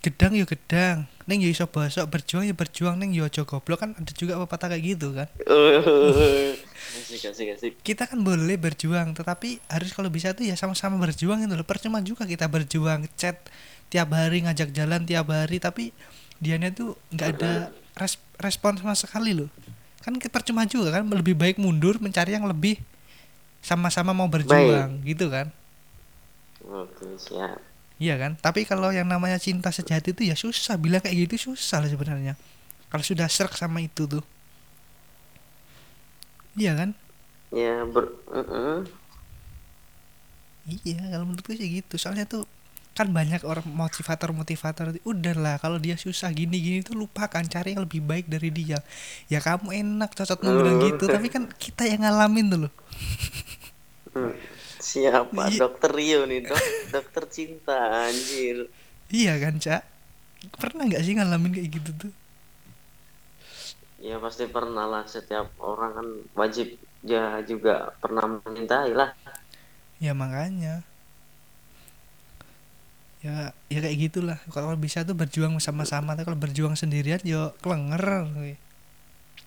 gedang 0.00 0.32
yo 0.32 0.44
gedang 0.48 1.08
neng 1.28 1.38
yo 1.42 1.48
iso 1.48 1.66
bosok 1.70 2.06
berjuang 2.10 2.44
yo 2.46 2.54
berjuang 2.54 2.98
neng 2.98 3.14
yo 3.14 3.26
aja 3.26 3.42
goblok 3.46 3.82
kan 3.82 3.90
ada 3.94 4.12
juga 4.14 4.38
pepatah 4.42 4.68
kayak 4.74 4.84
gitu 4.96 5.14
kan? 5.14 5.28
Asik 6.92 7.24
asik 7.30 7.48
asik. 7.56 7.72
Kita 7.80 8.04
kan 8.10 8.20
boleh 8.20 8.58
berjuang 8.60 9.16
tetapi 9.16 9.62
harus 9.70 9.90
kalau 9.96 10.12
bisa 10.12 10.34
tuh 10.36 10.44
ya 10.44 10.58
sama-sama 10.58 11.00
berjuang 11.00 11.40
itu 11.40 11.54
loh. 11.54 11.64
Percuma 11.64 12.02
juga 12.04 12.28
kita 12.28 12.46
berjuang 12.50 13.08
chat 13.16 13.38
tiap 13.88 14.12
hari 14.12 14.44
ngajak 14.44 14.72
jalan 14.76 15.04
tiap 15.08 15.28
hari 15.32 15.56
tapi 15.62 15.92
dianya 16.42 16.74
tuh 16.74 16.98
nggak 17.14 17.28
ada 17.38 17.52
res- 17.96 18.20
respon 18.36 18.76
sama 18.76 18.92
sekali 18.98 19.32
loh. 19.32 19.48
Kan 20.02 20.18
kita 20.18 20.28
percuma 20.32 20.66
juga 20.66 20.90
kan 21.00 21.06
lebih 21.06 21.38
baik 21.38 21.56
mundur 21.62 21.96
mencari 22.02 22.34
yang 22.34 22.44
lebih 22.44 22.76
sama-sama 23.62 24.10
mau 24.12 24.26
berjuang 24.26 25.00
gitu 25.06 25.30
kan? 25.30 25.48
Oke 26.62 27.06
siap 27.18 27.58
iya 28.02 28.14
kan 28.22 28.32
tapi 28.44 28.60
kalau 28.70 28.88
yang 28.98 29.06
namanya 29.14 29.38
cinta 29.46 29.68
sejati 29.78 30.08
itu 30.14 30.22
ya 30.30 30.34
susah 30.44 30.74
bilang 30.84 31.02
kayak 31.04 31.16
gitu 31.28 31.34
susah 31.54 31.76
lah 31.82 31.90
sebenarnya 31.94 32.34
kalau 32.90 33.04
sudah 33.10 33.26
serak 33.36 33.54
sama 33.62 33.78
itu 33.88 34.02
tuh 34.12 34.24
iya 36.58 36.72
kan 36.78 36.90
ya 37.52 37.84
ber 37.92 38.06
Mm-mm. 38.32 38.78
Iya, 40.86 40.98
kalau 41.10 41.24
menurutku 41.26 41.52
sih 41.58 41.82
gitu. 41.82 41.94
Soalnya 41.98 42.24
tuh 42.32 42.46
kan 42.92 43.08
banyak 43.18 43.42
orang 43.48 43.64
motivator-motivator 43.66 44.86
udahlah 45.08 45.56
kalau 45.64 45.80
dia 45.80 45.96
susah 45.96 46.28
gini-gini 46.30 46.84
tuh 46.84 46.94
lupakan 47.02 47.40
cari 47.42 47.72
yang 47.74 47.82
lebih 47.86 48.00
baik 48.04 48.26
dari 48.30 48.50
dia. 48.54 48.78
Ya 49.32 49.38
kamu 49.42 49.68
enak 49.82 50.10
cocok 50.14 50.38
bilang 50.54 50.78
Oh. 50.78 50.86
gitu, 50.86 51.04
tapi 51.10 51.26
kan 51.34 51.50
kita 51.58 51.82
yang 51.90 52.04
ngalamin 52.06 52.46
tuh 52.52 52.58
loh. 52.68 52.72
Hmm. 54.14 54.51
Siapa? 54.82 55.42
Iya. 55.48 55.58
dokter 55.62 55.90
Rio 55.94 56.20
nih 56.30 56.40
dok. 56.46 56.62
Dokter 56.94 57.24
cinta 57.30 57.78
anjir. 58.08 58.68
Iya 59.12 59.32
kan, 59.42 59.54
Cak? 59.62 59.82
Pernah 60.58 60.82
nggak 60.90 61.02
sih 61.06 61.14
ngalamin 61.16 61.52
kayak 61.54 61.70
gitu 61.78 61.90
tuh? 61.96 62.12
ya 64.02 64.18
pasti 64.18 64.44
pernah 64.50 64.84
lah. 64.90 65.04
Setiap 65.06 65.46
orang 65.62 65.90
kan 65.94 66.08
wajib 66.34 66.74
ya 67.06 67.38
juga 67.46 67.94
pernah 68.02 68.26
mencintai 68.26 68.92
lah. 68.92 69.14
Ya 70.02 70.12
makanya. 70.12 70.82
Ya 73.22 73.54
ya 73.70 73.78
kayak 73.78 73.98
gitulah. 74.10 74.38
Kalau 74.50 74.74
bisa 74.74 75.06
tuh 75.06 75.14
berjuang 75.14 75.54
sama-sama. 75.62 76.18
Tapi 76.18 76.26
kalau 76.26 76.38
berjuang 76.42 76.74
sendirian 76.74 77.22
yo 77.22 77.54
kelenger 77.62 78.26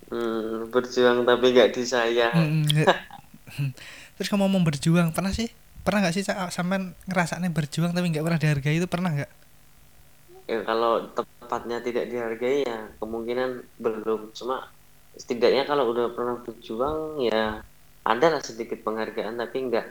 hmm, 0.09 0.71
berjuang 0.71 1.27
tapi 1.27 1.45
gak 1.51 1.75
disayang. 1.75 2.35
Mm, 2.35 2.63
nggak- 2.71 3.03
terus 4.15 4.31
kamu 4.31 4.47
mau 4.47 4.61
berjuang 4.63 5.11
pernah 5.11 5.31
sih? 5.31 5.51
Pernah 5.85 6.07
nggak 6.07 6.15
sih 6.17 6.23
sampean 6.25 6.97
ngerasain 7.05 7.45
berjuang 7.53 7.93
tapi 7.93 8.09
nggak 8.09 8.25
pernah 8.25 8.39
dihargai 8.41 8.75
itu 8.81 8.89
pernah 8.89 9.13
nggak? 9.13 9.31
Ya 10.45 10.59
kalau 10.65 11.09
tepatnya 11.13 11.81
tidak 11.81 12.09
dihargai 12.09 12.65
ya 12.65 12.89
kemungkinan 12.97 13.65
belum. 13.81 14.33
Cuma 14.33 14.69
setidaknya 15.13 15.69
kalau 15.69 15.93
udah 15.93 16.11
pernah 16.13 16.41
berjuang 16.41 17.21
ya 17.21 17.61
ada 18.05 18.27
lah 18.29 18.41
sedikit 18.41 18.81
penghargaan 18.81 19.37
tapi 19.37 19.57
nggak 19.69 19.87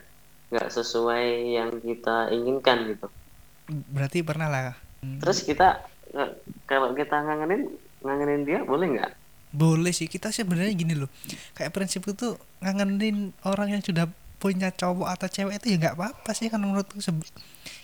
nggak 0.51 0.69
sesuai 0.71 1.55
yang 1.55 1.71
kita 1.79 2.31
inginkan 2.31 2.91
gitu. 2.91 3.07
Berarti 3.91 4.23
pernah 4.23 4.51
lah. 4.51 4.75
Terus 5.03 5.43
kita 5.43 5.83
kalau 6.71 6.95
kita 6.95 7.23
ngangenin 7.23 7.71
ngangenin 8.05 8.43
dia 8.47 8.61
boleh 8.63 8.87
nggak 8.99 9.13
boleh 9.55 9.95
sih 9.95 10.11
kita 10.11 10.29
sebenarnya 10.29 10.75
gini 10.75 10.99
loh. 10.99 11.07
Kayak 11.55 11.71
prinsipku 11.71 12.11
tuh 12.13 12.35
ngangenin 12.59 13.31
orang 13.47 13.71
yang 13.71 13.81
sudah 13.81 14.11
punya 14.37 14.69
cowok 14.69 15.09
atau 15.09 15.27
cewek 15.31 15.63
itu 15.63 15.73
ya 15.73 15.77
nggak 15.79 15.95
apa-apa 15.95 16.31
sih 16.35 16.51
kan 16.51 16.59
menurutku 16.59 16.99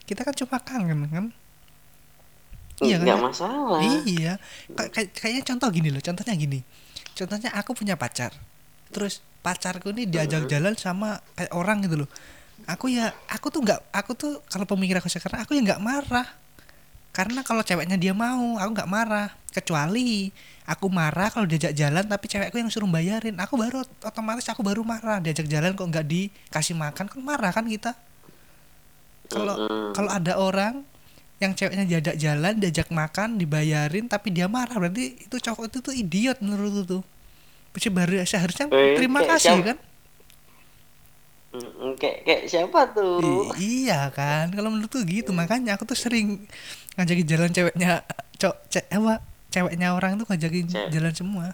kita 0.05 0.21
kan 0.21 0.35
cuma 0.35 0.59
kangen 0.59 1.07
kan? 1.07 1.25
Iya 2.81 2.97
nggak 2.99 3.17
kan? 3.17 3.25
masalah. 3.31 3.81
Iya. 4.05 4.33
Kay- 4.73 4.91
kayak 4.91 5.09
kayaknya 5.15 5.43
contoh 5.47 5.69
gini 5.71 5.89
loh 5.89 6.03
contohnya 6.03 6.35
gini. 6.35 6.61
Contohnya 7.13 7.53
aku 7.55 7.73
punya 7.73 7.95
pacar. 7.95 8.33
Terus 8.91 9.21
pacarku 9.41 9.93
ini 9.93 10.05
diajak 10.05 10.45
Mhm. 10.45 10.51
jalan 10.51 10.75
sama 10.77 11.23
kayak 11.37 11.53
orang 11.55 11.85
gitu 11.85 12.05
loh. 12.05 12.11
Aku 12.67 12.89
ya 12.89 13.15
aku 13.29 13.49
tuh 13.49 13.65
nggak 13.65 13.81
aku 13.95 14.13
tuh 14.13 14.33
kalau 14.49 14.65
pemikiran 14.67 15.01
aku 15.01 15.09
sekarang 15.09 15.41
aku 15.45 15.55
ya 15.57 15.63
nggak 15.65 15.81
marah. 15.81 16.29
Karena 17.11 17.41
kalau 17.43 17.61
ceweknya 17.61 17.97
dia 17.97 18.13
mau 18.13 18.57
aku 18.57 18.71
nggak 18.75 18.91
marah 18.91 19.29
kecuali 19.51 20.31
aku 20.65 20.87
marah 20.87 21.29
kalau 21.31 21.47
diajak 21.47 21.75
jalan 21.75 22.07
tapi 22.07 22.31
cewekku 22.31 22.57
yang 22.59 22.71
suruh 22.71 22.87
bayarin. 22.87 23.35
Aku 23.43 23.59
baru 23.59 23.83
otomatis 24.07 24.47
aku 24.47 24.63
baru 24.63 24.87
marah. 24.87 25.19
Diajak 25.19 25.51
jalan 25.51 25.75
kok 25.75 25.87
nggak 25.87 26.07
dikasih 26.07 26.79
makan 26.79 27.07
kan 27.11 27.21
marah 27.21 27.51
kan 27.51 27.67
kita? 27.67 27.95
Kalau 29.31 29.55
kalau 29.95 30.11
ada 30.11 30.35
orang 30.39 30.83
yang 31.41 31.55
ceweknya 31.57 31.87
diajak 31.89 32.17
jalan 32.21 32.59
diajak 32.61 32.89
makan 32.93 33.41
dibayarin 33.41 34.05
tapi 34.07 34.29
dia 34.29 34.45
marah 34.51 34.77
berarti 34.77 35.25
itu 35.25 35.37
cowok 35.41 35.71
itu 35.71 35.79
tuh 35.81 35.95
idiot 35.95 36.39
menurut 36.43 36.85
tuh. 36.87 37.03
Pasti 37.71 37.89
baru 37.91 38.19
seharusnya 38.27 38.67
Eh, 38.71 38.99
terima 38.99 39.23
kasih 39.23 39.59
kan? 39.63 39.79
Kayak 41.99 42.17
kayak 42.23 42.43
siapa 42.47 42.95
tuh? 42.95 43.19
I- 43.59 43.83
iya 43.87 44.07
kan? 44.15 44.55
Kalau 44.55 44.71
menurut 44.71 44.91
tuh 44.91 45.03
gitu. 45.03 45.35
Makanya 45.35 45.75
aku 45.75 45.83
tuh 45.87 45.99
sering 45.99 46.47
ngajakin 46.95 47.27
jalan 47.27 47.51
ceweknya 47.51 48.07
cok 48.39 48.55
ce 48.71 48.81
apa 48.91 49.19
ceweknya 49.51 49.93
orang 49.93 50.17
tuh 50.17 50.27
ngajakin 50.27 50.67
Cewek. 50.67 50.89
jalan 50.91 51.13
semua. 51.13 51.47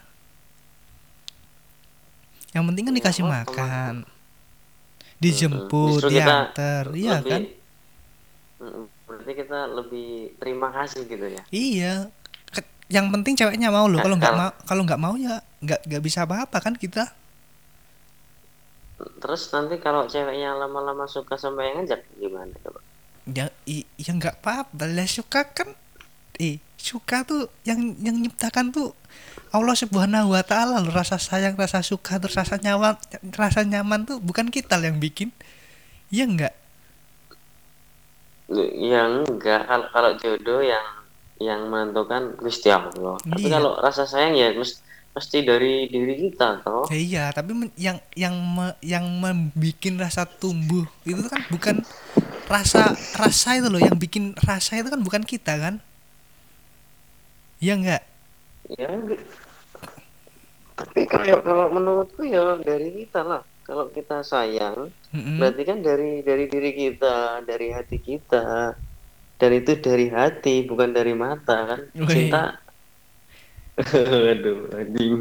Yang 2.53 2.65
penting 2.69 2.85
kan 2.85 2.95
dikasih 2.95 3.25
makan. 3.25 3.95
dijemput 5.17 5.97
Justru 5.97 6.13
kita 6.13 6.53
diantar 6.53 6.85
iya 6.93 7.17
lebih- 7.17 7.33
kan? 7.33 7.43
Berarti 9.07 9.33
kita 9.33 9.59
lebih 9.67 10.09
terima 10.37 10.69
kasih 10.71 11.03
gitu 11.05 11.27
ya? 11.27 11.43
Iya. 11.49 11.95
Yang 12.87 13.07
penting 13.11 13.33
ceweknya 13.35 13.69
mau 13.69 13.89
loh. 13.89 13.99
Kalau 13.99 14.15
nggak 14.15 14.37
mau 14.37 14.51
kalau 14.63 14.83
nggak 14.85 15.01
mau 15.01 15.15
ya 15.17 15.41
nggak 15.59 15.81
nggak 15.83 16.03
bisa 16.05 16.23
apa-apa 16.23 16.61
kan 16.61 16.77
kita? 16.77 17.17
Terus 18.97 19.49
nanti 19.51 19.77
kalau 19.77 20.05
ceweknya 20.05 20.53
lama-lama 20.53 21.05
suka 21.05 21.37
sama 21.37 21.65
yang 21.65 21.81
ngajak 21.81 22.05
gimana 22.17 22.53
coba? 22.61 22.81
Ya 23.27 23.49
i- 23.65 23.89
ya 23.97 24.13
nggak 24.13 24.41
apa-apa. 24.41 24.85
Lah 24.85 25.05
suka 25.07 25.49
kan 25.49 25.73
eh 26.39 26.57
suka 26.77 27.25
tuh 27.25 27.49
yang 27.65 27.97
yang 27.99 28.17
nyiptakan 28.17 28.71
tuh 28.71 28.95
Allah 29.51 29.73
subhanahu 29.75 30.37
wa 30.37 30.43
ta'ala 30.45 30.79
loh 30.85 30.93
rasa 30.93 31.17
sayang 31.17 31.57
rasa 31.57 31.81
suka 31.81 32.21
terus 32.21 32.37
rasa 32.37 32.61
nyaman 32.61 32.95
rasa 33.35 33.65
nyaman 33.65 34.05
tuh 34.05 34.19
bukan 34.21 34.47
kita 34.49 34.77
yang 34.79 35.01
bikin. 35.01 35.33
Iya 36.09 36.25
nggak? 36.29 36.55
Ya 38.79 39.11
enggak 39.11 39.67
kalau 39.67 39.87
kalau 39.91 40.11
jodoh 40.21 40.63
yang 40.63 40.87
yang 41.43 41.67
menentukan 41.67 42.39
Gusti 42.39 42.71
Allah. 42.71 43.19
Tapi 43.19 43.49
Iya. 43.51 43.59
kalau 43.59 43.75
rasa 43.77 44.07
sayang 44.07 44.39
ya 44.39 44.55
mesti 44.55 44.79
mesti 45.11 45.39
dari 45.43 45.89
diri 45.89 46.15
kita 46.29 46.61
toh. 46.63 46.87
Ya 46.93 46.99
iya 47.01 47.25
tapi 47.33 47.57
yang 47.75 47.99
yang 48.15 48.37
me- 48.37 48.79
yang 48.85 49.03
membikin 49.09 49.99
rasa 49.99 50.29
tumbuh 50.29 50.85
itu 51.03 51.25
kan 51.27 51.43
bukan 51.51 51.77
rasa 52.47 52.95
rasa 53.17 53.59
itu 53.59 53.67
loh 53.67 53.81
yang 53.83 53.97
bikin 53.99 54.37
rasa 54.39 54.79
itu 54.79 54.87
kan 54.87 55.01
bukan 55.03 55.25
kita 55.27 55.59
kan 55.59 55.75
iya 57.61 57.75
nggak? 57.77 58.03
Ya 58.79 58.89
enggak. 58.91 59.21
tapi 60.77 61.01
kalau 61.09 61.41
kalau 61.47 61.67
menurutku 61.73 62.23
ya 62.29 62.61
dari 62.61 62.89
kita 63.05 63.21
lah. 63.25 63.43
Kalau 63.67 63.91
kita 63.91 64.23
sayang 64.23 64.95
Mm-mm. 65.11 65.43
berarti 65.43 65.63
kan 65.67 65.79
dari 65.83 66.23
dari 66.23 66.45
diri 66.47 66.71
kita 66.83 67.43
dari 67.43 67.67
hati 67.75 67.99
kita. 67.99 68.47
Dan 69.41 69.51
itu 69.61 69.73
dari 69.87 70.07
hati 70.09 70.65
bukan 70.71 70.91
dari 70.97 71.13
mata 71.25 71.57
kan. 71.71 71.81
Wih. 71.97 72.09
cinta. 72.09 72.43
Aduh 74.33 74.73
anjing. 74.73 75.15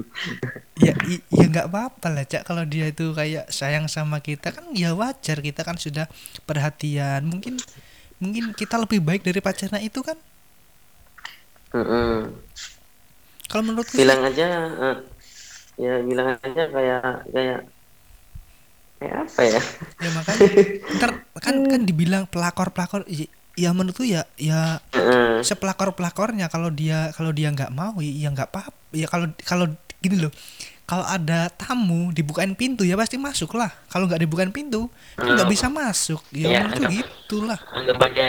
Ya 0.79 0.93
i- 1.07 1.23
ya 1.31 1.45
nggak 1.51 1.67
apa-apa 1.71 2.07
lah 2.11 2.23
cak. 2.27 2.43
Kalau 2.47 2.63
dia 2.67 2.85
itu 2.91 3.11
kayak 3.15 3.47
sayang 3.51 3.87
sama 3.91 4.19
kita 4.23 4.51
kan 4.55 4.71
ya 4.75 4.91
wajar. 4.95 5.39
Kita 5.39 5.61
kan 5.67 5.75
sudah 5.79 6.07
perhatian. 6.47 7.27
Mungkin 7.27 7.59
mungkin 8.23 8.55
kita 8.55 8.75
lebih 8.79 8.99
baik 9.03 9.21
dari 9.27 9.39
pacarnya 9.43 9.79
itu 9.83 9.99
kan 10.03 10.15
Mm-mm. 11.75 12.31
kalau 13.45 13.63
menurutku 13.67 13.93
sih- 13.93 14.01
bilang 14.01 14.23
aja 14.23 14.47
eh, 14.79 14.97
ya 15.75 15.93
bilang 16.01 16.39
aja 16.39 16.63
kayak 16.71 17.03
kayak 17.29 17.59
kayak 18.95 19.15
apa 19.27 19.41
ya? 19.43 19.61
Ya 19.99 20.09
makanya. 20.09 20.47
Ntar 20.97 21.11
kan 21.37 21.55
kan 21.67 21.81
dibilang 21.83 22.23
pelakor 22.31 22.71
pelakor 22.71 23.03
ya, 23.11 23.27
ya 23.59 23.69
menurutku 23.75 24.07
ya 24.07 24.23
ya 24.39 24.79
Heeh. 24.95 25.43
sepelakor 25.43 25.91
pelakornya 25.93 26.47
kalau 26.47 26.71
dia 26.71 27.11
kalau 27.11 27.35
dia 27.35 27.51
nggak 27.51 27.75
mau 27.75 27.99
ya 27.99 28.31
nggak 28.31 28.49
apa 28.55 28.71
ya 28.95 29.05
kalau 29.11 29.27
kalau 29.43 29.67
gini 29.99 30.23
loh 30.23 30.31
kalau 30.85 31.01
ada 31.01 31.49
tamu 31.49 32.13
dibukain 32.13 32.53
pintu 32.53 32.85
ya 32.85 32.95
pasti 32.95 33.17
masuk 33.19 33.57
lah. 33.57 33.73
Kalau 33.91 34.05
nggak 34.07 34.21
dibukain 34.23 34.53
pintu 34.55 34.87
nggak 35.17 35.49
bisa 35.49 35.67
masuk. 35.67 36.21
Ya 36.31 36.47
Iya, 36.47 36.59
menurutku 36.63 36.79
anggap- 36.79 36.93
gitulah 36.95 37.59
anggap 37.75 37.97
aja 38.05 38.25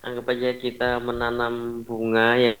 anggap 0.00 0.26
aja 0.28 0.50
kita 0.56 0.88
menanam 0.98 1.54
bunga 1.82 2.34
ya 2.34 2.52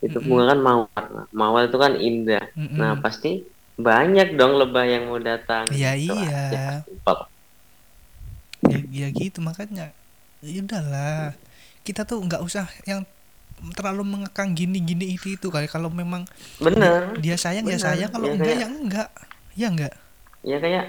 itu 0.00 0.16
Mm-mm. 0.16 0.24
bunga 0.24 0.44
kan 0.46 0.58
mawar 0.58 1.04
mawar 1.30 1.62
itu 1.66 1.76
kan 1.76 1.92
indah 1.94 2.44
Mm-mm. 2.54 2.74
nah 2.74 2.96
pasti 2.96 3.44
banyak 3.74 4.34
dong 4.34 4.56
lebah 4.56 4.84
yang 4.84 5.06
mau 5.06 5.18
datang 5.18 5.70
Ya 5.70 5.94
Gitu 5.94 6.10
iya. 6.10 6.42
aja. 6.48 6.66
Simpel. 6.82 7.16
ya, 8.64 8.78
ya 8.90 9.06
gitu 9.10 9.38
makanya 9.38 9.94
ya 10.40 10.60
udahlah 10.60 11.34
kita 11.82 12.02
tuh 12.02 12.18
nggak 12.18 12.42
usah 12.42 12.66
yang 12.84 13.06
terlalu 13.74 14.06
mengekang 14.06 14.54
gini 14.54 14.78
gini 14.78 15.14
itu 15.14 15.34
itu 15.34 15.46
kali 15.48 15.66
kalau 15.66 15.90
memang 15.90 16.22
bener 16.58 17.14
dia 17.18 17.34
sayang 17.34 17.66
ya 17.66 17.74
Benar. 17.74 17.86
sayang 17.90 18.10
kalau 18.10 18.26
Ya, 18.26 18.34
enggak 18.34 18.46
kayak- 18.46 18.58
ya 18.58 18.68
enggak 18.70 19.08
ya 19.54 19.66
enggak 19.68 19.94
ya 20.42 20.56
kayak 20.58 20.84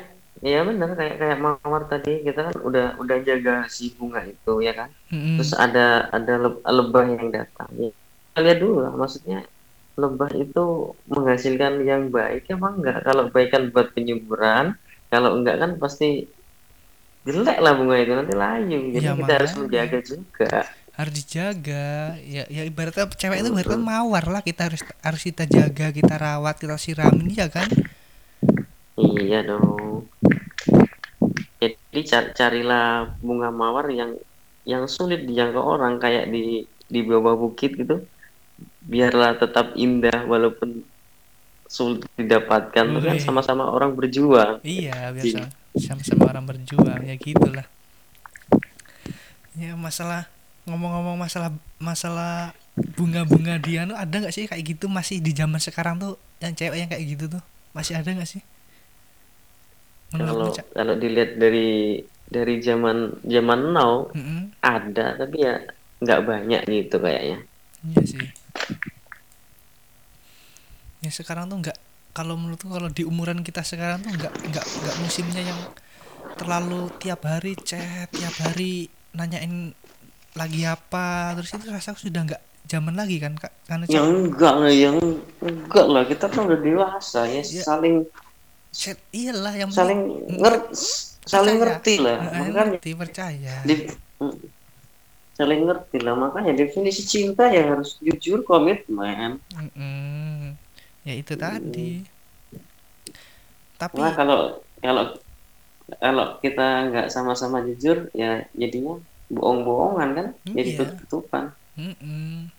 ya 0.52 0.58
bener. 0.68 0.90
Kayak 1.00 1.16
kayak 1.22 1.38
mawar 1.46 1.84
tadi 1.92 2.10
kita 2.28 2.40
kan 2.48 2.56
udah 2.68 2.84
udah 3.02 3.18
jaga 3.28 3.52
si 3.78 3.84
bunga 3.98 4.20
itu 4.32 4.50
ya 4.68 4.72
kan? 4.80 4.90
Mm-mm. 5.12 5.40
terus 5.40 5.52
ada 5.64 5.80
ada 6.16 6.32
leb- 6.44 6.64
lebah 6.78 7.04
yang 7.16 7.28
datang. 7.38 7.70
Ya 7.82 7.88
kita 8.30 8.40
lihat 8.46 8.58
dulu 8.64 8.76
lah 8.84 8.94
maksudnya 9.02 9.38
lebah 10.02 10.32
itu 10.44 10.60
menghasilkan 11.14 11.74
yang 11.92 12.04
baik 12.16 12.42
emang 12.54 12.74
enggak 12.80 12.98
kalau 13.08 13.24
baik 13.34 13.50
kan 13.54 13.64
buat 13.74 13.88
penyuburan 13.96 14.66
kalau 15.12 15.30
enggak 15.38 15.56
kan 15.62 15.72
pasti 15.84 16.06
jelek 17.28 17.58
lah 17.64 17.74
bunga 17.78 17.96
itu 18.04 18.12
nanti 18.18 18.34
layu 18.44 18.78
jadi 18.96 19.08
Ya, 19.08 19.16
kita 19.18 19.32
harus 19.38 19.52
menjaga 19.60 19.98
juga. 20.12 20.46
Harus 21.00 21.14
dijaga. 21.24 22.18
Ya 22.28 22.44
ya 22.52 22.62
ibaratnya 22.68 23.08
cewek 23.08 23.40
itu 23.40 23.50
ibaratnya 23.56 23.80
mawar 23.80 24.26
lah 24.28 24.42
kita 24.44 24.68
harus 24.68 24.82
harus 25.00 25.22
kita 25.24 25.44
jaga 25.48 25.96
kita 25.96 26.14
rawat 26.20 26.60
kita 26.60 26.76
siramin 26.76 27.32
ya 27.32 27.48
kan? 27.48 27.72
Iya 29.02 29.38
dong 29.48 30.10
jadi 31.60 32.02
car- 32.08 32.32
carilah 32.32 33.20
bunga 33.20 33.52
mawar 33.52 33.92
yang 33.92 34.16
yang 34.64 34.88
sulit 34.88 35.28
dijangkau 35.28 35.60
orang 35.60 36.00
kayak 36.00 36.32
di 36.32 36.64
di 36.88 37.00
bawah 37.04 37.36
bukit 37.36 37.76
gitu. 37.76 38.08
Biarlah 38.84 39.36
tetap 39.36 39.76
indah 39.76 40.24
walaupun 40.26 40.84
sulit 41.70 42.08
didapatkan 42.18 42.86
Itu 42.88 43.00
kan 43.04 43.16
Wih. 43.20 43.24
sama-sama 43.24 43.68
orang 43.70 43.94
berjuang. 43.94 44.64
Iya 44.64 45.12
biasa. 45.12 45.52
Sama-sama 45.78 46.32
orang 46.32 46.48
berjuang 46.48 47.02
ya 47.04 47.16
gitulah. 47.20 47.68
Ya 49.60 49.76
masalah 49.76 50.32
ngomong-ngomong 50.64 51.20
masalah 51.20 51.52
masalah 51.76 52.56
bunga-bunga 52.96 53.60
dia 53.60 53.84
ada 53.84 54.16
nggak 54.16 54.32
sih 54.32 54.48
kayak 54.48 54.64
gitu 54.64 54.88
masih 54.88 55.20
di 55.20 55.36
zaman 55.36 55.60
sekarang 55.60 56.00
tuh? 56.00 56.16
Yang 56.40 56.64
cewek 56.64 56.78
yang 56.80 56.90
kayak 56.90 57.04
gitu 57.04 57.26
tuh 57.28 57.44
masih 57.76 58.00
ada 58.00 58.10
nggak 58.10 58.26
sih 58.26 58.42
kalau 60.12 60.50
kalau 60.74 60.94
dilihat 60.96 61.38
dari 61.38 62.02
dari 62.26 62.62
zaman 62.62 63.22
zaman 63.26 63.60
now 63.70 64.10
Mm-mm. 64.14 64.54
ada 64.60 65.18
tapi 65.18 65.38
ya 65.42 65.62
nggak 66.00 66.22
banyak 66.24 66.62
gitu 66.66 66.98
kayaknya 66.98 67.40
iya 67.86 68.02
sih 68.02 68.28
ya 71.00 71.12
sekarang 71.12 71.48
tuh 71.48 71.58
nggak 71.64 71.78
kalau 72.12 72.36
menurutku 72.36 72.68
kalau 72.68 72.90
di 72.92 73.08
umuran 73.08 73.40
kita 73.40 73.64
sekarang 73.64 74.04
tuh 74.04 74.12
nggak 74.12 74.34
nggak 74.52 74.66
nggak 74.66 74.96
musimnya 75.00 75.42
yang 75.46 75.60
terlalu 76.36 76.92
tiap 77.00 77.24
hari 77.24 77.56
chat 77.56 78.10
tiap 78.12 78.36
hari 78.42 78.88
nanyain 79.16 79.72
lagi 80.36 80.64
apa 80.64 81.34
terus 81.36 81.52
itu 81.56 81.68
rasa 81.68 81.96
sudah 81.96 82.22
nggak 82.24 82.42
zaman 82.70 82.94
lagi 82.94 83.18
kan 83.18 83.34
kak 83.34 83.50
karena 83.66 83.84
yang 83.90 84.06
enggak 84.30 84.54
lah 84.56 84.70
yang 84.72 84.98
enggak 85.42 85.88
lah 85.90 86.04
kita 86.06 86.26
kan 86.30 86.46
udah 86.46 86.60
dewasa 86.62 87.26
ya 87.26 87.42
Ya. 87.42 87.64
saling 87.66 88.06
iyalah 89.12 89.54
yang 89.58 89.72
saling 89.74 90.02
penting 90.06 90.38
nger 90.40 90.56
saling 91.26 91.58
ngerti 91.58 91.94
lah 92.02 92.18
makanya 92.22 92.50
ngerti 92.70 92.90
percaya. 92.94 93.56
di- 93.66 93.90
mm, 94.22 94.36
saling 95.40 95.62
ngerti 95.66 95.98
lah 96.04 96.16
makanya 96.20 96.52
definisi 96.54 97.02
cinta 97.08 97.50
ya 97.50 97.74
harus 97.74 97.98
jujur 98.04 98.44
komitmen. 98.46 99.40
Ya 101.08 101.14
itu 101.16 101.34
tadi. 101.34 102.04
Tapi 103.80 103.98
Nah 103.98 104.14
kalau 104.14 104.60
kalau 104.84 105.06
kalau 105.98 106.26
kita 106.44 106.68
nggak 106.92 107.08
sama-sama 107.10 107.66
jujur 107.66 108.12
ya 108.14 108.46
jadinya 108.54 109.00
bohong-bohongan 109.32 110.10
kan 110.14 110.28
jadi 110.46 110.70
Iya. 110.70 110.78
tutup-tutupan. 110.78 111.44
Mm-mm. 111.80 112.52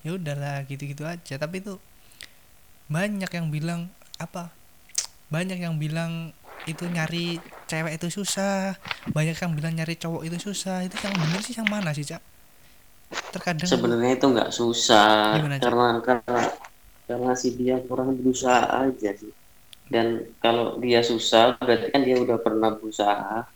ya 0.00 0.16
udahlah 0.16 0.64
gitu-gitu 0.64 1.04
aja. 1.04 1.36
Tapi 1.36 1.60
itu 1.60 1.76
banyak 2.88 3.28
yang 3.30 3.52
bilang 3.52 3.92
apa 4.16 4.48
banyak 5.30 5.62
yang 5.62 5.78
bilang 5.78 6.34
itu 6.68 6.84
nyari 6.90 7.40
cewek 7.70 7.96
itu 7.96 8.20
susah. 8.20 8.76
Banyak 9.14 9.38
yang 9.38 9.52
bilang 9.56 9.72
nyari 9.78 9.94
cowok 9.96 10.26
itu 10.26 10.50
susah. 10.50 10.84
Itu 10.84 10.98
yang 11.00 11.14
bener 11.16 11.40
sih 11.40 11.54
yang 11.56 11.70
mana 11.70 11.94
sih 11.94 12.04
cak? 12.04 12.20
Terkadang 13.30 13.66
sebenarnya 13.66 14.18
itu 14.18 14.26
nggak 14.26 14.50
susah. 14.50 15.38
Gimana, 15.38 15.56
karena 15.58 15.86
karena 16.02 16.42
karena 17.06 17.32
si 17.34 17.54
dia 17.54 17.78
kurang 17.86 18.18
berusaha 18.18 18.86
aja 18.86 19.10
sih. 19.14 19.32
Dan 19.90 20.22
kalau 20.38 20.78
dia 20.78 21.02
susah 21.02 21.58
berarti 21.58 21.90
kan 21.90 22.02
dia 22.06 22.18
udah 22.18 22.38
pernah 22.38 22.70
berusaha. 22.74 23.46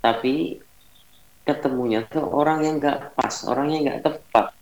Tapi 0.00 0.60
ketemunya 1.44 2.04
tuh 2.04 2.24
orang 2.24 2.64
yang 2.64 2.76
nggak 2.76 3.16
pas 3.16 3.44
orang 3.48 3.72
yang 3.72 3.80
nggak 3.88 4.04
tepat. 4.04 4.52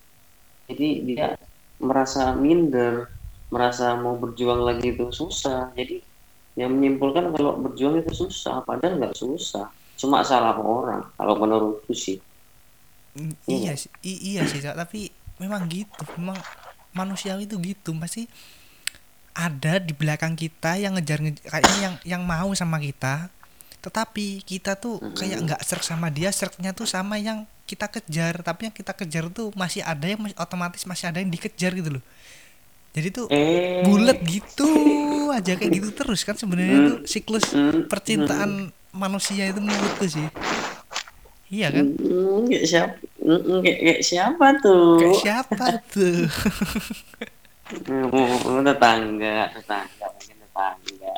Jadi 0.71 0.89
dia 1.07 1.35
merasa 1.83 2.35
minder 2.35 3.11
merasa 3.51 3.95
mau 3.99 4.19
berjuang 4.19 4.63
lagi 4.63 4.95
itu 4.95 5.11
susah. 5.11 5.75
Jadi 5.75 6.03
yang 6.57 6.73
menyimpulkan 6.73 7.37
kalau 7.37 7.61
berjuang 7.61 8.01
itu 8.01 8.27
susah 8.27 8.65
padahal 8.65 8.97
nggak 8.97 9.15
susah. 9.15 9.69
Cuma 10.01 10.25
salah 10.25 10.57
orang 10.57 11.05
kalau 11.15 11.37
menurutku 11.37 11.93
sih. 11.93 12.17
Mm, 13.17 13.33
Iya. 13.49 13.57
iya 13.57 13.73
sih 13.77 13.91
iya 14.05 14.43
sih 14.45 14.61
tapi 14.61 15.09
memang 15.41 15.69
gitu 15.69 16.05
memang 16.17 16.37
manusiawi 16.97 17.45
itu 17.45 17.61
gitu. 17.61 17.93
Pasti 18.01 18.25
ada 19.37 19.77
di 19.77 19.93
belakang 19.93 20.33
kita 20.33 20.81
yang 20.81 20.97
ngejar 20.97 21.21
ngejar 21.21 21.45
kayaknya 21.45 21.79
yang 21.81 21.95
yang 22.17 22.23
mau 22.25 22.49
sama 22.57 22.81
kita. 22.81 23.29
Tetapi 23.85 24.43
kita 24.43 24.81
tuh 24.81 24.99
kayak 25.13 25.45
nggak 25.45 25.61
serk 25.61 25.85
sama 25.85 26.09
dia 26.09 26.33
serknya 26.33 26.73
tuh 26.73 26.89
sama 26.89 27.21
yang 27.21 27.45
kita 27.69 27.85
kejar. 27.93 28.41
Tapi 28.41 28.73
yang 28.73 28.75
kita 28.75 28.97
kejar 28.97 29.29
tuh 29.29 29.53
masih 29.53 29.85
ada 29.85 30.09
yang 30.09 30.25
masih 30.25 30.37
otomatis 30.41 30.89
masih 30.89 31.13
ada 31.13 31.21
yang 31.21 31.29
dikejar 31.29 31.77
gitu 31.77 32.01
loh 32.01 32.05
jadi 32.97 33.13
tuh 33.13 33.29
eh. 33.29 33.85
bulat 33.85 34.25
gitu 34.25 34.73
aja 35.29 35.53
kayak 35.53 35.69
gitu 35.69 35.89
terus 35.93 36.25
kan 36.25 36.33
sebenarnya 36.33 36.97
tuh 36.97 36.99
siklus 37.05 37.53
mm, 37.53 37.93
percintaan 37.93 38.73
manusia 38.97 39.53
itu 39.53 39.61
menurutku 39.61 40.09
sih. 40.09 40.25
Iya 41.53 41.77
kan? 41.77 41.93
Mm, 41.93 42.49
kayak 42.49 42.65
siapa? 42.65 42.97
Mm, 43.21 43.61
kayak, 43.61 43.79
kayak 43.85 44.01
siapa 44.01 44.47
tuh? 44.65 44.97
kayak 44.97 45.17
siapa 45.21 45.67
tuh? 45.93 46.25
Tetangga, 48.65 49.37
tetangga, 49.53 50.07
mungkin 50.17 50.37
tetangga. 50.41 51.17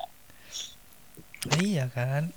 Nah, 1.47 1.59
iya 1.63 1.87
kan? 1.95 2.35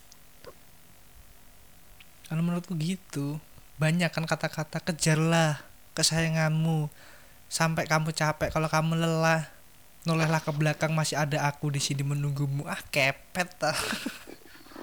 Kalau 2.29 2.41
menurutku 2.45 2.77
gitu 2.77 3.41
banyak 3.81 4.13
kan 4.13 4.29
kata-kata 4.29 4.77
kejarlah 4.85 5.65
kesayanganmu 5.97 6.93
sampai 7.57 7.83
kamu 7.91 8.09
capek 8.15 8.49
kalau 8.55 8.71
kamu 8.71 8.95
lelah 9.03 9.41
nolehlah 10.07 10.41
ke 10.45 10.51
belakang 10.55 10.91
masih 10.95 11.19
ada 11.23 11.37
aku 11.49 11.67
di 11.75 11.81
sini 11.83 12.01
menunggumu. 12.07 12.63
Ah 12.65 12.79
kepet 12.93 13.49
ah. 13.69 13.77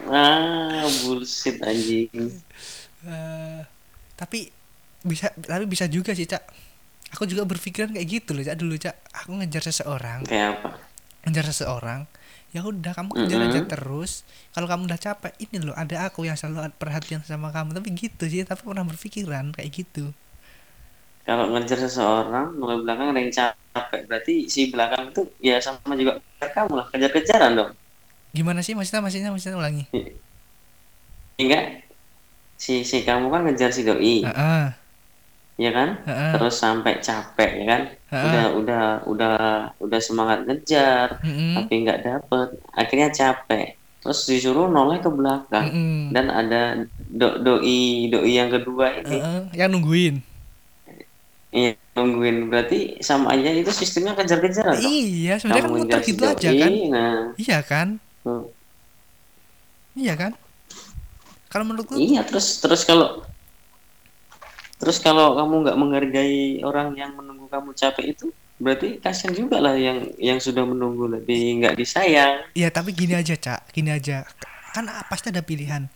Ah, 0.09 0.87
bullshit 1.03 1.59
anjing. 1.71 2.11
Eh, 3.07 3.61
tapi 4.19 4.51
bisa 5.07 5.31
tapi 5.51 5.65
bisa 5.71 5.87
juga 5.91 6.11
sih 6.19 6.27
cak. 6.29 6.45
Aku 7.17 7.25
juga 7.31 7.43
berpikiran 7.49 7.91
kayak 7.97 8.09
gitu 8.09 8.31
loh 8.37 8.45
cak 8.47 8.57
dulu 8.61 8.75
cak. 8.85 8.97
Aku 9.25 9.31
ngejar 9.39 9.63
seseorang. 9.69 10.21
Kayak 10.29 10.49
apa? 10.61 10.71
ngejar 11.27 11.45
seseorang. 11.51 12.01
Ya 12.55 12.65
udah 12.65 12.93
kamu 12.97 13.13
kejar 13.19 13.41
aja 13.45 13.61
Mm-mm. 13.61 13.71
terus. 13.73 14.25
Kalau 14.55 14.67
kamu 14.71 14.89
udah 14.89 15.01
capek 15.01 15.33
ini 15.45 15.57
loh 15.67 15.77
ada 15.77 15.97
aku 16.09 16.25
yang 16.29 16.37
selalu 16.39 16.73
perhatian 16.81 17.21
sama 17.27 17.49
kamu. 17.53 17.77
Tapi 17.77 17.89
gitu 17.97 18.25
sih 18.31 18.43
tapi 18.49 18.63
pernah 18.65 18.87
berpikiran 18.89 19.53
kayak 19.57 19.71
gitu 19.73 20.15
Kalau 21.29 21.45
ngejar 21.53 21.79
seseorang, 21.85 22.47
mulai 22.61 22.77
belakang 22.85 23.09
ada 23.13 23.21
yang 23.25 23.35
capek. 23.39 24.01
Berarti 24.09 24.35
si 24.55 24.61
belakang 24.73 25.05
itu 25.13 25.23
ya 25.49 25.57
sama 25.67 25.93
juga 26.01 26.13
kamu 26.57 26.73
lah, 26.79 26.87
kejar-kejaran 26.93 27.53
dong. 27.59 27.71
gimana 28.37 28.61
sih? 28.67 28.75
Maksudnya 28.77 29.03
maksudnya 29.05 29.31
maksudnya 29.35 29.59
ulangi. 29.61 29.85
Hingga 31.39 31.59
si 32.65 32.75
si 32.91 32.99
kamu 33.07 33.27
kan 33.33 33.41
ngejar 33.45 33.71
si 33.77 33.83
doi, 33.89 34.15
Heeh, 34.27 34.67
ya 35.65 35.71
kan? 35.77 35.89
heeh, 36.07 36.33
Terus 36.33 36.55
sampai 36.63 36.93
capek, 37.07 37.51
ya 37.61 37.65
kan? 37.73 37.83
heeh, 38.11 38.25
Udah 38.27 38.45
udah 38.61 38.83
udah 39.13 39.33
udah 39.85 40.01
semangat 40.09 40.39
ngejar, 40.47 41.09
mm-mm, 41.25 41.55
tapi 41.57 41.73
nggak 41.83 41.99
dapet. 42.07 42.49
Akhirnya 42.81 43.09
capek. 43.21 43.65
Terus 44.03 44.19
disuruh 44.31 44.67
noleh 44.75 44.99
ke 45.05 45.11
belakang. 45.19 45.67
Mm-mm, 45.67 46.15
dan 46.15 46.27
ada 46.33 46.61
do- 47.21 47.39
doi 47.45 48.09
doi 48.13 48.31
yang 48.41 48.51
kedua 48.55 48.87
ini. 49.01 49.19
Heeh, 49.21 49.41
yang 49.59 49.69
nungguin 49.75 50.15
iya 51.53 51.73
nungguin. 51.97 52.53
Berarti 52.53 53.01
sama 53.01 53.35
aja 53.35 53.51
itu 53.53 53.73
sistemnya 53.73 54.13
kejar-kejaran 54.15 54.77
dong 54.79 54.93
iya 54.93 55.35
sebenarnya 55.41 55.65
kan 55.65 55.73
muter 55.73 56.01
gitu 56.05 56.23
aja 56.25 56.51
kan? 56.53 56.73
nah. 56.93 57.21
Iya 57.37 57.59
kan? 57.65 57.89
Hmm. 58.25 58.45
iya 59.97 60.15
kan? 60.15 60.33
Kalau 61.49 61.65
menurutku 61.65 61.97
iya 61.97 62.21
terus 62.25 62.61
terus 62.61 62.85
kalau 62.85 63.25
terus 64.79 65.03
kalau 65.03 65.35
kamu 65.35 65.55
nggak 65.67 65.79
menghargai 65.81 66.63
orang 66.63 66.95
yang 66.95 67.17
menunggu 67.17 67.51
kamu 67.51 67.75
capek 67.75 68.15
itu 68.15 68.31
berarti 68.59 68.99
kasihan 68.99 69.35
juga 69.35 69.63
lah 69.63 69.75
yang 69.79 70.13
yang 70.21 70.39
sudah 70.39 70.63
menunggu. 70.67 71.09
Lebih 71.09 71.65
nggak 71.65 71.75
disayang. 71.79 72.45
Ya 72.53 72.69
tapi 72.69 72.93
gini 72.93 73.17
aja 73.17 73.35
cak. 73.35 73.73
Gini 73.73 73.91
aja. 73.91 74.29
Kan 74.77 74.87
pasti 75.09 75.33
ada 75.33 75.41
pilihan. 75.41 75.89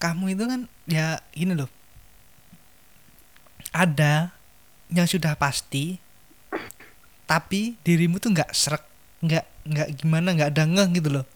Kamu 0.00 0.32
itu 0.32 0.48
kan 0.48 0.64
ya 0.88 1.20
gini 1.36 1.52
loh 1.52 1.68
ada 3.70 4.34
yang 4.90 5.06
sudah 5.06 5.38
pasti 5.38 6.02
tapi 7.24 7.78
dirimu 7.86 8.18
tuh 8.18 8.34
nggak 8.34 8.50
serak 8.50 8.82
nggak 9.22 9.44
nggak 9.70 9.88
gimana 10.02 10.28
nggak 10.34 10.50
ada 10.50 10.64
ngeh 10.66 10.88
gitu 10.98 11.08
loh. 11.20 11.26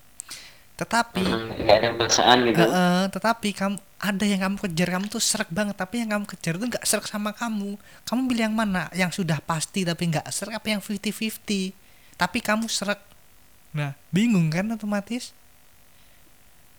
Tetapi 0.74 1.22
Hmm, 1.22 1.54
nggak 1.54 1.76
ada 1.78 1.88
perasaan 1.94 2.38
gitu. 2.50 2.58
Eh, 2.58 2.66
eh, 2.66 3.04
tetapi 3.14 3.48
kamu 3.54 3.76
ada 4.02 4.24
yang 4.26 4.40
kamu 4.42 4.56
kejar 4.58 4.88
kamu 4.98 5.06
tuh 5.06 5.22
serak 5.22 5.48
banget 5.54 5.78
tapi 5.78 6.02
yang 6.02 6.10
kamu 6.10 6.26
kejar 6.26 6.58
tuh 6.58 6.66
nggak 6.66 6.82
serak 6.82 7.06
sama 7.06 7.30
kamu. 7.30 7.78
Kamu 8.02 8.20
pilih 8.26 8.50
yang 8.50 8.56
mana? 8.58 8.90
Yang 8.90 9.22
sudah 9.22 9.38
pasti 9.38 9.86
tapi 9.86 10.10
nggak 10.10 10.26
serak 10.34 10.58
apa 10.58 10.66
yang 10.74 10.82
50-50 10.82 11.84
tapi 12.14 12.38
kamu 12.40 12.70
serak 12.70 13.02
nah 13.74 13.98
bingung 14.14 14.46
kan 14.54 14.70
otomatis 14.70 15.34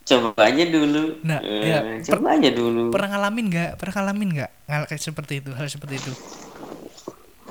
coba 0.05 0.29
aja 0.39 0.63
dulu. 0.65 1.03
Nah, 1.21 1.41
Eh, 1.41 1.65
ya, 1.65 1.79
coba 2.05 2.37
aja 2.37 2.49
dulu. 2.49 2.93
pernah 2.93 3.09
ngalamin 3.11 3.45
nggak? 3.49 3.69
Pernah 3.75 3.93
ngalamin 3.97 4.29
nggak 4.31 4.51
ngal 4.65 4.83
kayak 4.85 5.01
seperti 5.01 5.33
itu 5.41 5.49
hal 5.51 5.65
seperti 5.65 5.95
itu? 5.97 6.11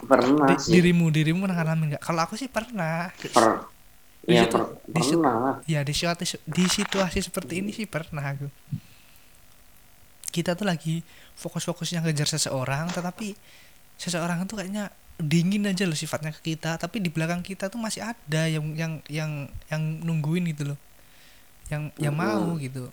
Pernah 0.05 0.49
Di- 0.53 0.61
sih. 0.61 0.73
dirimu 0.73 1.09
dirimu 1.09 1.49
pernah 1.49 1.59
ngalamin 1.59 1.87
nggak? 1.97 2.03
Kalau 2.03 2.21
aku 2.23 2.35
sih 2.37 2.47
pernah. 2.47 3.11
Per 3.11 3.47
Di 4.25 4.33
ya 4.33 4.47
situ- 4.47 4.57
per- 4.57 4.71
di 4.87 5.01
situ- 5.03 5.21
pernah 5.21 5.35
lah. 5.37 5.57
ya 5.67 5.81
di 5.83 5.93
situasi 5.93 6.41
di 6.45 6.65
situasi 6.65 7.19
seperti 7.21 7.61
ini 7.61 7.71
sih 7.71 7.85
pernah 7.85 8.25
aku. 8.25 8.49
Kita 10.31 10.55
tuh 10.55 10.67
lagi 10.67 11.05
fokus-fokusnya 11.35 12.03
ngejar 12.03 12.27
seseorang 12.29 12.91
tetapi 12.91 13.35
seseorang 13.95 14.43
itu 14.43 14.55
kayaknya 14.55 14.91
dingin 15.15 15.63
aja 15.65 15.87
loh 15.87 15.95
sifatnya 15.95 16.35
ke 16.35 16.55
kita 16.55 16.75
tapi 16.75 16.99
di 16.99 17.07
belakang 17.07 17.39
kita 17.39 17.71
tuh 17.71 17.79
masih 17.79 18.03
ada 18.03 18.51
yang 18.51 18.75
yang 18.75 18.93
yang 19.07 19.31
yang 19.71 19.83
nungguin 20.03 20.43
gitu 20.51 20.75
loh 20.75 20.79
yang 21.73 21.89
yang 21.97 22.15
Mm-mm. 22.17 22.29
mau 22.29 22.61
gitu. 22.61 22.93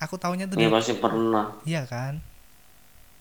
Aku 0.00 0.16
taunya 0.16 0.48
tuh 0.48 0.56
ya 0.56 0.66
dia 0.66 0.70
pasti 0.72 0.94
pernah. 0.96 1.46
Iya 1.66 1.82
kan? 1.86 2.14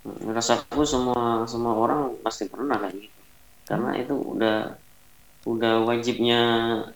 Rasaku 0.06 0.82
semua 0.88 1.44
semua 1.46 1.74
orang 1.76 2.16
pasti 2.24 2.48
pernah 2.48 2.80
kayak 2.80 2.96
gitu. 2.98 3.20
Karena 3.68 3.90
itu 4.00 4.16
udah 4.16 4.58
udah 5.48 5.74
wajibnya 5.88 6.42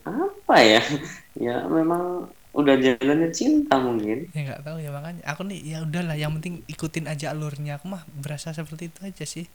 apa 0.06 0.56
ya? 0.62 0.82
Ya 1.34 1.66
memang 1.66 2.30
udah 2.54 2.78
jalannya 2.78 3.34
cinta 3.34 3.82
mungkin. 3.82 4.30
Ya 4.38 4.42
nggak 4.54 4.62
tahu 4.62 4.78
ya 4.78 4.94
makanya. 4.94 5.26
Aku 5.26 5.42
nih 5.50 5.60
ya 5.66 5.82
udahlah 5.82 6.14
yang 6.14 6.30
penting 6.38 6.62
ikutin 6.70 7.10
aja 7.10 7.34
alurnya. 7.34 7.82
Aku 7.82 7.90
mah 7.90 8.06
berasa 8.14 8.54
seperti 8.54 8.94
itu 8.94 9.00
aja 9.02 9.26
sih. 9.26 9.50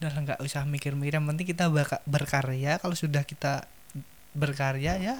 Udahlah 0.00 0.20
nggak 0.24 0.40
usah 0.40 0.64
mikir-mikir. 0.64 1.20
Yang 1.20 1.26
penting 1.28 1.46
kita 1.52 1.64
berkarya. 2.08 2.80
Kalau 2.80 2.96
sudah 2.96 3.22
kita 3.28 3.68
berkarya 4.34 4.98
ya 4.98 5.16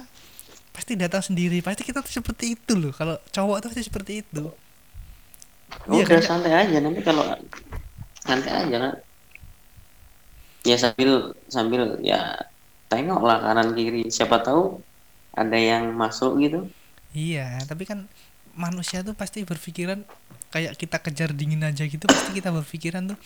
pasti 0.74 0.98
datang 0.98 1.22
sendiri. 1.22 1.62
Pasti 1.62 1.86
kita 1.86 2.02
tuh 2.02 2.10
seperti 2.10 2.58
itu 2.58 2.74
loh. 2.74 2.90
Kalau 2.90 3.14
cowok 3.30 3.56
tuh 3.62 3.68
pasti 3.70 3.86
seperti 3.86 4.12
itu. 4.26 4.50
Iya 5.86 6.02
udah 6.02 6.18
kan, 6.18 6.22
santai 6.26 6.52
aja. 6.52 6.76
Nanti 6.82 7.00
kalau 7.06 7.24
santai 8.26 8.52
aja 8.52 8.76
kan 8.82 8.92
ya 10.64 10.76
sambil 10.80 11.36
sambil 11.46 12.00
ya 12.02 12.34
tengok 12.90 13.22
lah 13.22 13.38
kanan 13.38 13.72
kiri. 13.78 14.10
Siapa 14.10 14.42
tahu 14.42 14.82
ada 15.38 15.54
yang 15.54 15.94
masuk 15.94 16.42
gitu. 16.42 16.66
Iya 17.14 17.62
tapi 17.70 17.86
kan 17.86 18.10
manusia 18.58 19.06
tuh 19.06 19.14
pasti 19.14 19.46
berpikiran 19.46 20.02
kayak 20.50 20.78
kita 20.78 20.98
kejar 21.02 21.30
dingin 21.34 21.62
aja 21.66 21.82
gitu 21.86 22.06
pasti 22.06 22.30
kita 22.30 22.54
berpikiran 22.54 23.10
tuh 23.10 23.18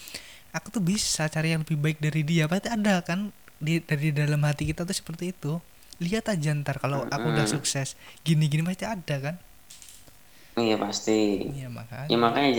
aku 0.56 0.72
tuh 0.72 0.80
bisa 0.80 1.28
cari 1.28 1.52
yang 1.56 1.64
lebih 1.64 1.80
baik 1.80 1.98
dari 2.00 2.22
dia. 2.24 2.44
Pasti 2.44 2.68
ada 2.68 3.00
kan 3.00 3.32
di 3.58 3.80
dari 3.82 4.12
dalam 4.14 4.38
hati 4.44 4.68
kita 4.68 4.84
tuh 4.84 4.94
seperti 4.94 5.34
itu 5.34 5.58
lihat 5.98 6.30
aja 6.30 6.54
ntar 6.54 6.78
kalau 6.78 7.06
aku 7.10 7.26
udah 7.34 7.46
sukses 7.50 7.98
gini-gini 8.22 8.62
pasti 8.62 8.84
ada 8.86 9.16
kan? 9.18 9.36
Iya 10.58 10.78
pasti. 10.78 11.50
Iya 11.54 11.68
makanya. 11.70 12.08
Ya 12.10 12.18
makanya 12.18 12.50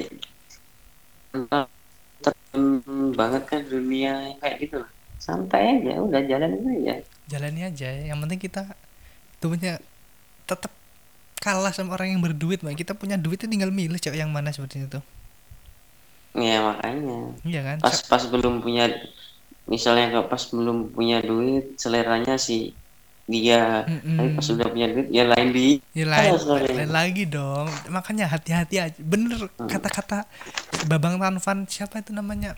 terjun 2.20 2.66
banget 3.16 3.44
kan 3.48 3.62
dunia 3.68 4.12
yang 4.32 4.38
kayak 4.44 4.58
gitu. 4.64 4.76
Lah 4.84 4.92
santai 5.20 5.84
aja 5.84 6.00
udah 6.00 6.22
jalan 6.24 6.52
aja. 6.64 6.96
Jalani 7.30 7.62
aja 7.68 7.88
yang 7.92 8.18
penting 8.24 8.40
kita 8.40 8.64
tuh 9.44 9.52
punya 9.52 9.78
tetap 10.48 10.72
kalah 11.40 11.72
sama 11.72 11.96
orang 11.96 12.16
yang 12.16 12.22
berduit 12.24 12.60
Mbak. 12.60 12.76
kita 12.84 12.94
punya 12.96 13.16
duit 13.16 13.40
tuh 13.40 13.48
tinggal 13.48 13.72
milih 13.72 14.00
cewek 14.00 14.20
yang 14.20 14.32
mana 14.32 14.52
seperti 14.52 14.84
itu 14.84 15.00
ya 16.38 16.62
makanya. 16.62 17.20
Iya 17.42 17.62
kan? 17.66 17.78
Pas 17.82 17.98
pas 18.06 18.24
belum 18.30 18.62
punya 18.62 18.86
misalnya 19.70 20.22
pas 20.26 20.44
belum 20.50 20.94
punya 20.94 21.22
duit 21.22 21.78
seleranya 21.78 22.38
si 22.38 22.74
dia 23.30 23.86
Mm-mm. 23.86 24.18
tapi 24.18 24.30
pas 24.34 24.42
sudah 24.42 24.66
punya 24.68 24.90
duit 24.90 25.08
ya 25.14 25.22
lain 25.24 25.54
di 25.54 25.78
Ya 25.94 26.10
lain, 26.10 26.34
sorry. 26.36 26.66
lain 26.74 26.90
lagi 26.90 27.30
dong. 27.30 27.70
Makanya 27.88 28.26
hati-hati 28.26 28.82
aja. 28.82 28.98
Bener 28.98 29.38
kata-kata 29.54 30.26
Babang 30.90 31.22
Tanvan 31.22 31.70
siapa 31.70 32.02
itu 32.02 32.10
namanya? 32.10 32.58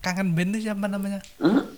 Kangen 0.00 0.32
band 0.32 0.56
itu 0.56 0.66
siapa 0.66 0.88
namanya? 0.88 1.20
Hmm? 1.36 1.68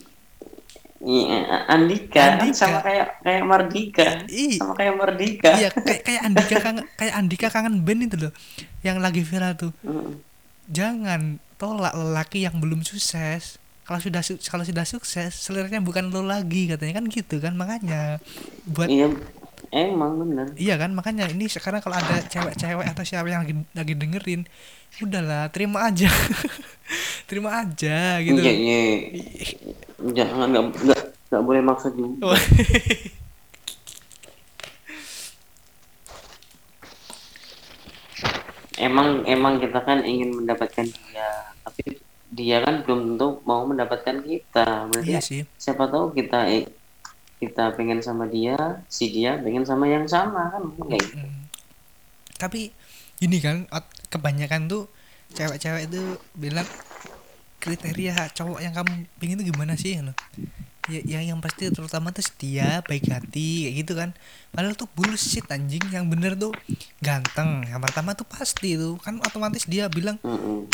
Iya, 0.98 1.66
Andika, 1.70 2.14
kan 2.18 2.30
Andika. 2.42 2.58
sama 2.58 2.78
kayak 2.82 3.22
kayak 3.22 3.42
Mardika 3.46 4.06
Ih, 4.26 4.58
sama 4.58 4.74
kayak 4.74 4.94
Mardika 4.98 5.50
iya 5.54 5.70
kayak 5.70 6.02
kayak 6.02 6.22
Andika 6.26 6.56
kangen 6.58 6.84
kayak 6.98 7.14
Andika 7.14 7.46
kangen 7.50 7.74
band 7.86 8.00
itu 8.06 8.16
loh. 8.18 8.32
Yang 8.82 8.98
lagi 8.98 9.22
viral 9.22 9.52
tuh. 9.54 9.70
Mm. 9.86 10.18
Jangan 10.66 11.20
tolak 11.54 11.94
lelaki 11.94 12.46
yang 12.46 12.58
belum 12.58 12.82
sukses. 12.82 13.62
Kalau 13.88 14.00
sudah 14.04 14.20
su- 14.20 14.36
kalau 14.44 14.68
sudah 14.68 14.84
sukses, 14.84 15.32
seliranya 15.32 15.80
bukan 15.80 16.12
lo 16.12 16.20
lagi 16.20 16.68
katanya. 16.68 17.00
Kan 17.00 17.08
gitu 17.08 17.40
kan. 17.40 17.56
Makanya. 17.56 18.20
Buat 18.68 18.92
iya 18.92 19.08
emang 19.72 20.20
bener. 20.20 20.52
Iya 20.56 20.76
kan 20.76 20.92
makanya 20.92 21.28
ini 21.32 21.48
sekarang 21.48 21.80
kalau 21.80 21.96
ada 21.96 22.20
cewek-cewek 22.28 22.84
atau 22.84 23.04
siapa 23.04 23.28
yang 23.28 23.44
lagi, 23.44 23.54
lagi 23.72 23.94
dengerin 23.96 24.44
udahlah 25.00 25.48
terima 25.48 25.88
aja. 25.88 26.08
Terima 27.28 27.60
aja 27.60 28.24
gitu. 28.24 28.40
Iya 28.40 28.52
iya. 28.56 28.80
Jangan 30.00 30.48
nggak 30.48 30.64
nggak 30.88 31.00
nggak 31.28 31.42
boleh 31.44 31.60
maksa 31.60 31.92
juga. 31.92 32.32
Oh. 32.32 32.32
emang 38.78 39.26
emang 39.26 39.58
kita 39.58 39.82
kan 39.82 40.06
ingin 40.06 40.32
mendapatkan 40.32 40.86
dia 40.86 41.28
tapi 41.66 41.98
dia 42.28 42.60
kan 42.60 42.84
belum 42.84 43.16
tentu 43.16 43.40
mau 43.48 43.64
mendapatkan 43.64 44.20
kita 44.20 44.92
berarti 44.92 45.10
iya 45.10 45.20
sih 45.24 45.42
siapa 45.56 45.88
tahu 45.88 46.12
kita 46.12 46.44
eh, 46.52 46.68
kita 47.40 47.72
pengen 47.78 48.04
sama 48.04 48.28
dia 48.28 48.84
si 48.90 49.08
dia 49.08 49.40
pengen 49.40 49.64
sama 49.64 49.88
yang 49.88 50.04
sama 50.04 50.52
kan 50.52 50.60
mungkin 50.60 50.84
kayak 50.92 51.04
gitu. 51.08 51.16
Mm. 51.24 51.42
tapi 52.36 52.60
ini 53.24 53.38
kan 53.40 53.64
kebanyakan 54.12 54.68
tuh 54.68 54.84
cewek-cewek 55.32 55.88
itu 55.88 56.02
bilang 56.36 56.68
kriteria 57.58 58.30
cowok 58.32 58.60
yang 58.62 58.72
kamu 58.76 59.08
pengen 59.18 59.36
itu 59.40 59.50
gimana 59.50 59.74
sih 59.74 59.98
gitu. 60.88 61.04
ya, 61.04 61.20
yang 61.20 61.36
yang 61.36 61.38
pasti 61.44 61.68
terutama 61.68 62.10
tuh 62.10 62.24
setia 62.24 62.80
baik 62.88 63.06
hati 63.12 63.68
kayak 63.68 63.74
gitu 63.84 63.92
kan. 63.94 64.10
Padahal 64.50 64.74
tuh 64.74 64.88
bullshit 64.96 65.44
anjing. 65.52 65.84
Yang 65.92 66.04
bener 66.08 66.32
tuh 66.34 66.52
ganteng. 67.04 67.68
Yang 67.68 67.80
pertama 67.84 68.16
tuh 68.16 68.26
pasti 68.26 68.74
tuh 68.74 68.96
kan 68.98 69.20
otomatis 69.20 69.68
dia 69.68 69.86
bilang 69.92 70.16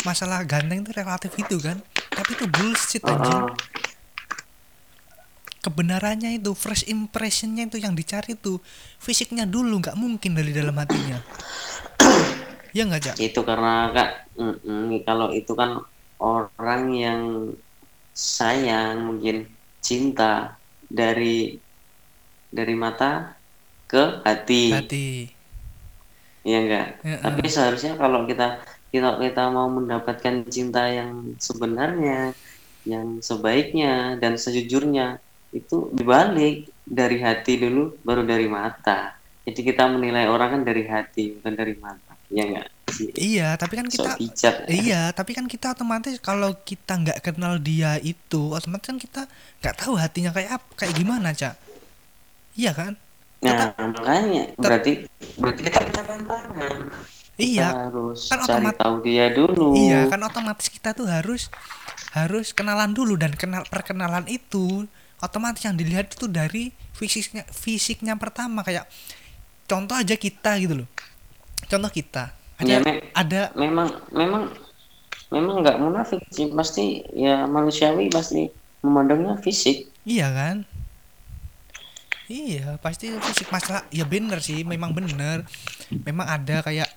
masalah 0.07 0.41
ganteng 0.47 0.87
itu 0.87 0.91
relatif 0.95 1.31
itu 1.35 1.59
kan. 1.59 1.77
Tapi 2.15 2.31
itu 2.33 2.45
bullshit 2.47 3.03
anjing. 3.03 3.43
Ah, 3.43 3.53
kebenarannya 5.59 6.37
itu 6.37 6.53
first 6.53 6.85
impressionnya 6.85 7.67
itu 7.67 7.77
yang 7.81 7.93
dicari 7.93 8.39
tuh. 8.39 8.63
Fisiknya 8.97 9.43
dulu 9.43 9.83
nggak 9.83 9.99
mungkin 9.99 10.33
dari 10.33 10.55
dalam 10.55 10.75
hatinya. 10.79 11.19
Ya 12.75 12.83
nggak 12.83 13.01
cak? 13.11 13.15
Itu 13.23 13.43
karena 13.47 13.91
kak 13.95 14.09
mm-mm, 14.35 14.99
kalau 15.07 15.31
itu 15.31 15.55
kan 15.55 15.79
orang 16.19 16.83
yang 16.91 17.21
sayang 18.15 19.03
mungkin 19.03 19.54
cinta 19.85 20.57
dari 20.89 21.61
dari 22.49 22.73
mata 22.73 23.37
ke 23.85 24.25
hati, 24.25 24.63
hati. 24.73 25.07
Ya 26.41 26.61
enggak 26.61 26.87
Heeh. 27.05 27.21
tapi 27.21 27.45
seharusnya 27.45 27.93
kalau 27.97 28.25
kita 28.25 28.65
kita 28.89 29.21
kita 29.21 29.43
mau 29.53 29.69
mendapatkan 29.69 30.45
cinta 30.49 30.89
yang 30.89 31.37
sebenarnya 31.37 32.33
yang 32.85 33.21
sebaiknya 33.21 34.17
dan 34.17 34.41
sejujurnya 34.41 35.21
itu 35.53 35.93
dibalik 35.93 36.69
dari 36.85 37.17
hati 37.21 37.61
dulu 37.61 37.97
baru 38.01 38.25
dari 38.25 38.49
mata. 38.49 39.13
Jadi 39.45 39.61
kita 39.61 39.85
menilai 39.85 40.25
orang 40.25 40.57
kan 40.57 40.61
dari 40.65 40.85
hati 40.89 41.37
bukan 41.37 41.53
dari 41.53 41.77
mata. 41.77 42.13
Ya 42.33 42.45
enggak 42.49 42.74
sih 42.95 43.11
iya 43.13 43.53
tapi 43.53 43.75
kan 43.75 43.85
kita 43.85 44.15
bijak 44.15 44.55
ya. 44.61 44.67
iya 44.71 45.01
tapi 45.11 45.31
kan 45.31 45.45
kita 45.45 45.71
otomatis 45.71 46.15
kalau 46.17 46.55
kita 46.57 46.95
nggak 46.95 47.19
kenal 47.21 47.59
dia 47.59 47.99
itu 47.99 48.49
otomatis 48.49 48.87
kan 48.87 48.97
kita 48.97 49.21
nggak 49.59 49.75
tahu 49.75 49.93
hatinya 49.95 50.31
kayak 50.31 50.55
apa 50.55 50.67
kayak 50.75 50.93
gimana 50.93 51.29
cak 51.31 51.55
iya 52.55 52.71
kan 52.71 52.95
Nah, 53.43 53.77
makanya 53.77 54.57
berarti 54.57 55.05
berarti 55.37 55.61
kita 55.61 55.77
tantangan. 56.01 56.81
iya 57.37 57.67
Kita 57.69 57.81
harus 57.85 58.19
kan 58.25 58.37
cari 58.41 58.49
otomat- 58.65 58.79
tahu 58.79 58.95
dia 59.03 59.25
dulu. 59.29 59.67
Iya, 59.77 59.99
kan 60.09 60.17
otomatis 60.25 60.65
kita 60.65 60.97
tuh 60.97 61.05
harus 61.05 61.53
harus 62.09 62.49
kenalan 62.49 62.89
dulu 62.89 63.13
dan 63.13 63.35
kenal 63.35 63.61
perkenalan 63.67 64.25
itu 64.25 64.89
otomatis 65.19 65.61
yang 65.61 65.77
dilihat 65.77 66.09
itu 66.09 66.25
dari 66.25 66.73
fisiknya 66.91 67.45
fisiknya 67.45 68.17
pertama 68.17 68.65
kayak 68.65 68.89
contoh 69.65 69.93
aja 69.93 70.17
kita 70.17 70.57
gitu 70.57 70.81
loh. 70.81 70.89
Contoh 71.63 71.91
kita. 71.91 72.33
Ada 72.55 72.71
Ya, 72.71 72.77
Me- 72.79 73.03
ada 73.11 73.41
memang 73.59 73.89
memang 74.15 74.43
memang 75.33 75.55
nggak 75.63 75.77
munafik 75.81 76.21
sih 76.31 76.47
pasti 76.53 77.03
ya 77.11 77.43
manusiawi 77.49 78.07
pasti 78.07 78.47
memandangnya 78.85 79.35
fisik. 79.41 79.89
iya 80.05 80.29
kan? 80.29 80.63
Iya, 82.25 82.81
pasti 82.81 83.13
fisik 83.21 83.53
masalah 83.53 83.85
ya 83.93 84.01
bener 84.05 84.41
sih, 84.41 84.65
memang 84.65 84.93
bener. 84.97 85.45
Memang 86.05 86.25
ada 86.25 86.65
kayak 86.65 86.89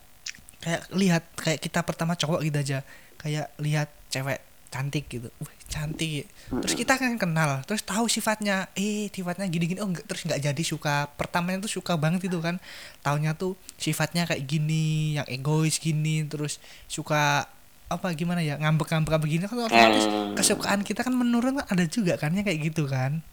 kayak 0.65 0.83
lihat 0.97 1.25
kayak 1.37 1.61
kita 1.61 1.81
pertama 1.85 2.17
cowok 2.17 2.41
gitu 2.49 2.57
aja. 2.57 2.79
Kayak 3.21 3.53
lihat 3.61 3.89
cewek 4.09 4.41
cantik 4.69 5.09
gitu. 5.09 5.29
Wih, 5.39 5.57
cantik. 5.67 6.25
Terus 6.49 6.75
kita 6.75 6.95
kan 6.95 7.17
kenal, 7.17 7.65
terus 7.65 7.81
tahu 7.81 8.05
sifatnya. 8.07 8.69
Eh, 8.73 9.09
sifatnya 9.09 9.45
gini-gini. 9.45 9.81
Oh, 9.81 9.89
enggak, 9.89 10.05
terus 10.05 10.23
nggak 10.23 10.41
jadi 10.43 10.63
suka. 10.63 11.09
Pertamanya 11.11 11.65
tuh 11.65 11.73
suka 11.75 11.95
banget 11.95 12.25
itu 12.25 12.39
kan. 12.39 12.61
Taunya 13.01 13.33
tuh 13.33 13.57
sifatnya 13.75 14.25
kayak 14.25 14.45
gini, 14.45 15.17
yang 15.17 15.27
egois 15.27 15.77
gini, 15.77 16.25
terus 16.25 16.61
suka 16.85 17.49
apa 17.89 18.13
gimana 18.13 18.45
ya 18.45 18.61
ngambek-ngambek 18.61 19.17
apa 19.17 19.25
gini 19.25 19.41
kan 19.43 19.65
otomatis 19.65 20.05
Hmm. 20.05 20.37
kesukaan 20.37 20.85
kita 20.85 21.01
kan 21.01 21.09
menurun 21.09 21.57
kan 21.57 21.73
ada 21.73 21.89
juga 21.89 22.21
kan 22.21 22.37
yang 22.37 22.45
kayak 22.45 22.69
gitu 22.69 22.85
kan 22.85 23.25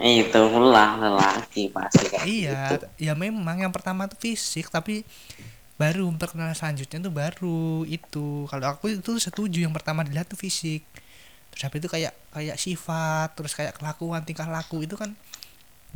Itu 0.00 0.40
lah 0.64 0.96
lelaki 0.96 1.68
pasti 1.68 2.08
kayak 2.08 2.24
Iya, 2.24 2.60
gitu. 2.72 2.86
ya 2.96 3.12
memang 3.12 3.60
yang 3.60 3.68
pertama 3.68 4.08
tuh 4.08 4.16
fisik, 4.16 4.72
tapi 4.72 5.04
baru 5.80 6.04
perkenalan 6.20 6.56
selanjutnya 6.58 6.98
tuh 7.06 7.14
baru 7.22 7.60
itu. 7.88 8.26
Kalau 8.50 8.66
aku 8.72 8.84
itu 8.92 9.12
setuju 9.26 9.58
yang 9.64 9.74
pertama 9.76 10.00
dilihat 10.06 10.28
tuh 10.32 10.38
fisik. 10.44 10.82
Terus 11.50 11.62
habis 11.66 11.78
itu 11.82 11.88
kayak 11.94 12.12
kayak 12.34 12.56
sifat, 12.64 13.28
terus 13.36 13.52
kayak 13.58 13.74
kelakuan, 13.78 14.22
tingkah 14.28 14.48
laku 14.50 14.76
itu 14.86 14.94
kan 15.02 15.10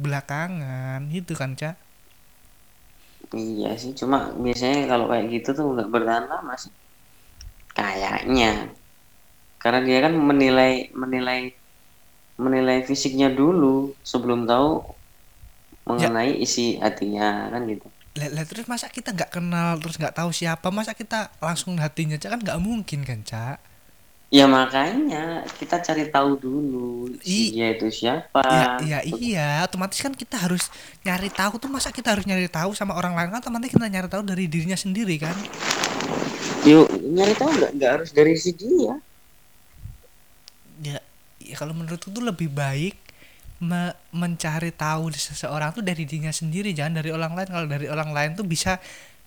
belakangan 0.03 1.03
itu 1.12 1.35
kan, 1.40 1.51
Cak. 1.61 1.77
Iya 3.40 3.68
sih, 3.83 3.92
cuma 4.01 4.18
biasanya 4.45 4.77
kalau 4.90 5.07
kayak 5.11 5.27
gitu 5.35 5.49
tuh 5.59 5.64
nggak 5.73 5.88
bertahan 5.95 6.25
lama 6.33 6.55
sih. 6.62 6.73
Kayaknya. 7.77 8.47
karena 9.62 9.81
dia 9.87 9.99
kan 10.05 10.14
menilai 10.29 10.73
menilai 11.03 11.40
menilai 12.45 12.79
fisiknya 12.88 13.29
dulu 13.40 13.95
sebelum 14.11 14.40
tahu 14.51 14.71
mengenai 15.88 16.33
isi 16.45 16.66
hatinya 16.83 17.29
kan 17.53 17.62
gitu 17.73 17.88
Lah, 18.12 18.44
terus 18.44 18.68
masa 18.68 18.92
kita 18.92 19.09
nggak 19.16 19.33
kenal 19.40 19.81
terus 19.81 19.96
nggak 19.96 20.12
tahu 20.12 20.31
siapa 20.37 20.68
masa 20.68 20.92
kita 20.92 21.33
langsung 21.40 21.81
hatinya 21.81 22.16
cak? 22.20 22.29
Kan 22.37 22.40
nggak 22.44 22.61
mungkin 22.61 23.01
kan 23.09 23.20
cak? 23.25 23.57
Ya 24.33 24.44
makanya 24.48 25.44
kita 25.61 25.77
cari 25.85 26.09
tahu 26.09 26.40
dulu 26.40 27.12
I- 27.25 27.25
si 27.25 27.53
dia 27.53 27.66
itu 27.77 27.88
siapa. 27.92 28.40
Ya, 28.48 28.66
ya 28.81 28.98
iya. 29.05 29.48
Otomatis 29.64 30.01
kan 30.05 30.12
kita 30.12 30.37
harus 30.44 30.68
nyari 31.07 31.29
tahu 31.33 31.57
tuh 31.62 31.70
masa 31.72 31.88
kita 31.88 32.12
harus 32.12 32.25
nyari 32.29 32.48
tahu 32.53 32.72
sama 32.77 32.92
orang 33.01 33.12
lain? 33.16 33.29
Kan 33.33 33.40
otomatis 33.44 33.72
kita 33.72 33.88
nyari 33.88 34.09
tahu 34.12 34.22
dari 34.25 34.44
dirinya 34.48 34.77
sendiri 34.77 35.16
kan? 35.20 35.37
Yuk 36.68 36.88
nyari 37.16 37.35
tahu 37.37 37.51
nggak? 37.59 37.70
Nggak 37.77 37.90
harus 37.96 38.11
dari 38.16 38.33
si 38.37 38.51
dia. 38.57 38.94
Ya, 40.83 40.98
ya 41.38 41.55
kalau 41.61 41.75
menurutku 41.77 42.11
tuh 42.11 42.25
lebih 42.25 42.48
baik 42.51 42.94
me- 43.70 43.96
mencari 44.22 44.70
tahu 44.83 45.05
seseorang 45.29 45.70
tuh 45.77 45.83
dari 45.88 46.03
dirinya 46.11 46.33
sendiri 46.40 46.68
jangan 46.79 46.94
dari 47.01 47.11
orang 47.16 47.33
lain 47.38 47.48
kalau 47.55 47.66
dari 47.75 47.87
orang 47.94 48.11
lain 48.16 48.31
tuh 48.38 48.46
bisa 48.55 48.72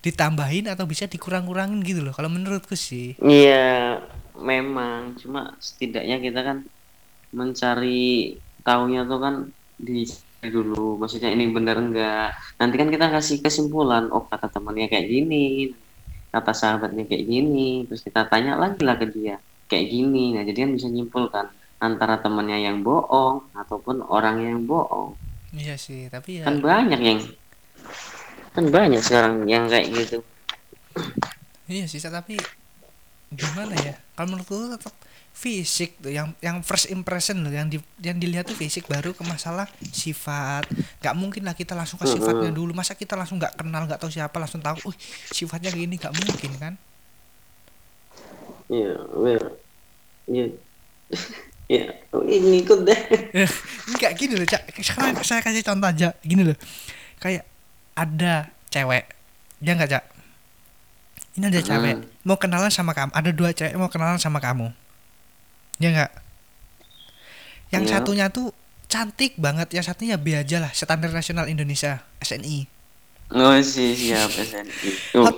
ditambahin 0.06 0.66
atau 0.74 0.86
bisa 0.92 1.06
dikurang-kurangin 1.14 1.80
gitu 1.90 2.02
loh 2.06 2.14
kalau 2.18 2.30
menurutku 2.36 2.76
sih 2.78 3.08
Iya, 3.32 3.54
memang. 4.50 5.00
Cuma 5.22 5.40
setidaknya 5.68 6.16
kita 6.26 6.40
kan 6.48 6.58
mencari 7.40 7.88
tahunya 8.66 9.00
tuh 9.10 9.20
kan 9.26 9.36
di 9.88 9.92
dulu. 10.56 10.76
Maksudnya 11.02 11.30
ini 11.36 11.44
benar 11.58 11.76
enggak. 11.84 12.24
Nanti 12.60 12.76
kan 12.82 12.90
kita 12.96 13.06
kasih 13.16 13.38
kesimpulan. 13.46 14.04
Oh 14.16 14.24
kata 14.32 14.48
temannya 14.56 14.86
kayak 14.92 15.08
gini, 15.14 15.36
kata 16.34 16.52
sahabatnya 16.62 17.04
kayak 17.10 17.26
gini. 17.34 17.60
Terus 17.88 18.02
kita 18.08 18.22
tanya 18.32 18.52
lagi 18.64 18.82
lah 18.88 18.96
ke 19.02 19.06
dia 19.16 19.34
kayak 19.70 19.86
gini. 19.94 20.20
Nah 20.36 20.44
jadi 20.48 20.60
kan 20.64 20.72
bisa 20.78 20.88
nyimpulkan 20.96 21.46
antara 21.80 22.20
temannya 22.24 22.60
yang 22.66 22.82
bohong 22.82 23.44
ataupun 23.54 24.02
orang 24.08 24.42
yang 24.42 24.60
bohong. 24.66 25.16
iya 25.56 25.76
sih 25.80 26.08
tapi 26.12 26.44
ya 26.44 26.48
Kan 26.48 26.60
banyak 26.60 27.00
yang 27.00 27.20
kan 28.56 28.66
banyak 28.72 29.02
sekarang 29.04 29.44
yang 29.48 29.68
kayak 29.68 29.88
gitu. 29.92 30.20
iya 31.68 31.86
sih 31.90 32.00
tapi 32.00 32.40
gimana 33.34 33.76
ya? 33.76 33.94
Kalau 34.16 34.28
menurutku 34.32 34.56
tetap 34.72 34.96
fisik 35.36 36.00
tuh 36.00 36.14
yang 36.16 36.32
yang 36.40 36.64
first 36.64 36.88
impression 36.88 37.44
loh 37.44 37.52
yang 37.52 37.68
di, 37.68 37.76
yang 38.00 38.16
dilihat 38.16 38.48
tuh 38.48 38.56
fisik 38.56 38.88
baru 38.88 39.12
ke 39.12 39.24
masalah 39.28 39.68
sifat. 39.92 40.64
Nggak 41.04 41.16
mungkin 41.20 41.44
lah 41.44 41.56
kita 41.58 41.76
langsung 41.76 42.00
ke 42.00 42.08
sifatnya 42.08 42.56
dulu. 42.56 42.72
Masa 42.72 42.96
kita 42.96 43.20
langsung 43.20 43.38
nggak 43.42 43.60
kenal 43.60 43.84
nggak 43.84 44.00
tahu 44.00 44.12
siapa 44.14 44.38
langsung 44.40 44.64
tahu 44.64 44.78
uh 44.88 44.96
sifatnya 45.36 45.72
gini 45.76 46.00
nggak 46.00 46.16
mungkin 46.16 46.52
kan? 46.56 46.74
Iya, 48.66 48.98
well, 49.14 49.46
iya, 50.26 50.50
iya, 51.66 51.90
ini 52.30 52.62
ikut 52.62 52.86
deh. 52.86 53.00
nggak 53.96 54.12
gini 54.18 54.34
loh 54.38 54.48
cak. 54.48 54.70
Sekarang 54.80 55.18
saya 55.26 55.42
kasih 55.42 55.66
contoh 55.66 55.90
aja. 55.90 56.14
Gini 56.22 56.46
loh. 56.46 56.58
Kayak 57.18 57.46
ada 57.98 58.50
cewek. 58.70 59.06
Ya 59.64 59.72
nggak 59.74 59.90
cak? 59.90 60.04
Ini 61.36 61.46
ada 61.50 61.62
cewek. 61.62 61.96
Mau 62.24 62.38
kenalan 62.38 62.70
sama 62.70 62.94
kamu. 62.94 63.12
Ada 63.12 63.30
dua 63.34 63.50
cewek 63.52 63.74
mau 63.76 63.90
kenalan 63.90 64.22
sama 64.22 64.38
kamu. 64.38 64.70
Ya 65.82 65.90
nggak? 65.92 66.12
Yang 67.74 67.84
Iya. 67.86 67.92
satunya 67.98 68.26
tuh 68.30 68.54
cantik 68.88 69.36
banget. 69.36 69.74
Yang 69.74 69.92
satunya 69.92 70.16
B 70.16 70.38
aja 70.38 70.62
lah. 70.62 70.72
Standar 70.72 71.10
nasional 71.12 71.50
Indonesia 71.50 72.06
SNI 72.22 72.70
Oh 73.34 73.58
sih 73.58 73.98
siap 73.98 74.30
SNI. 74.30 75.18
Oh, 75.18 75.34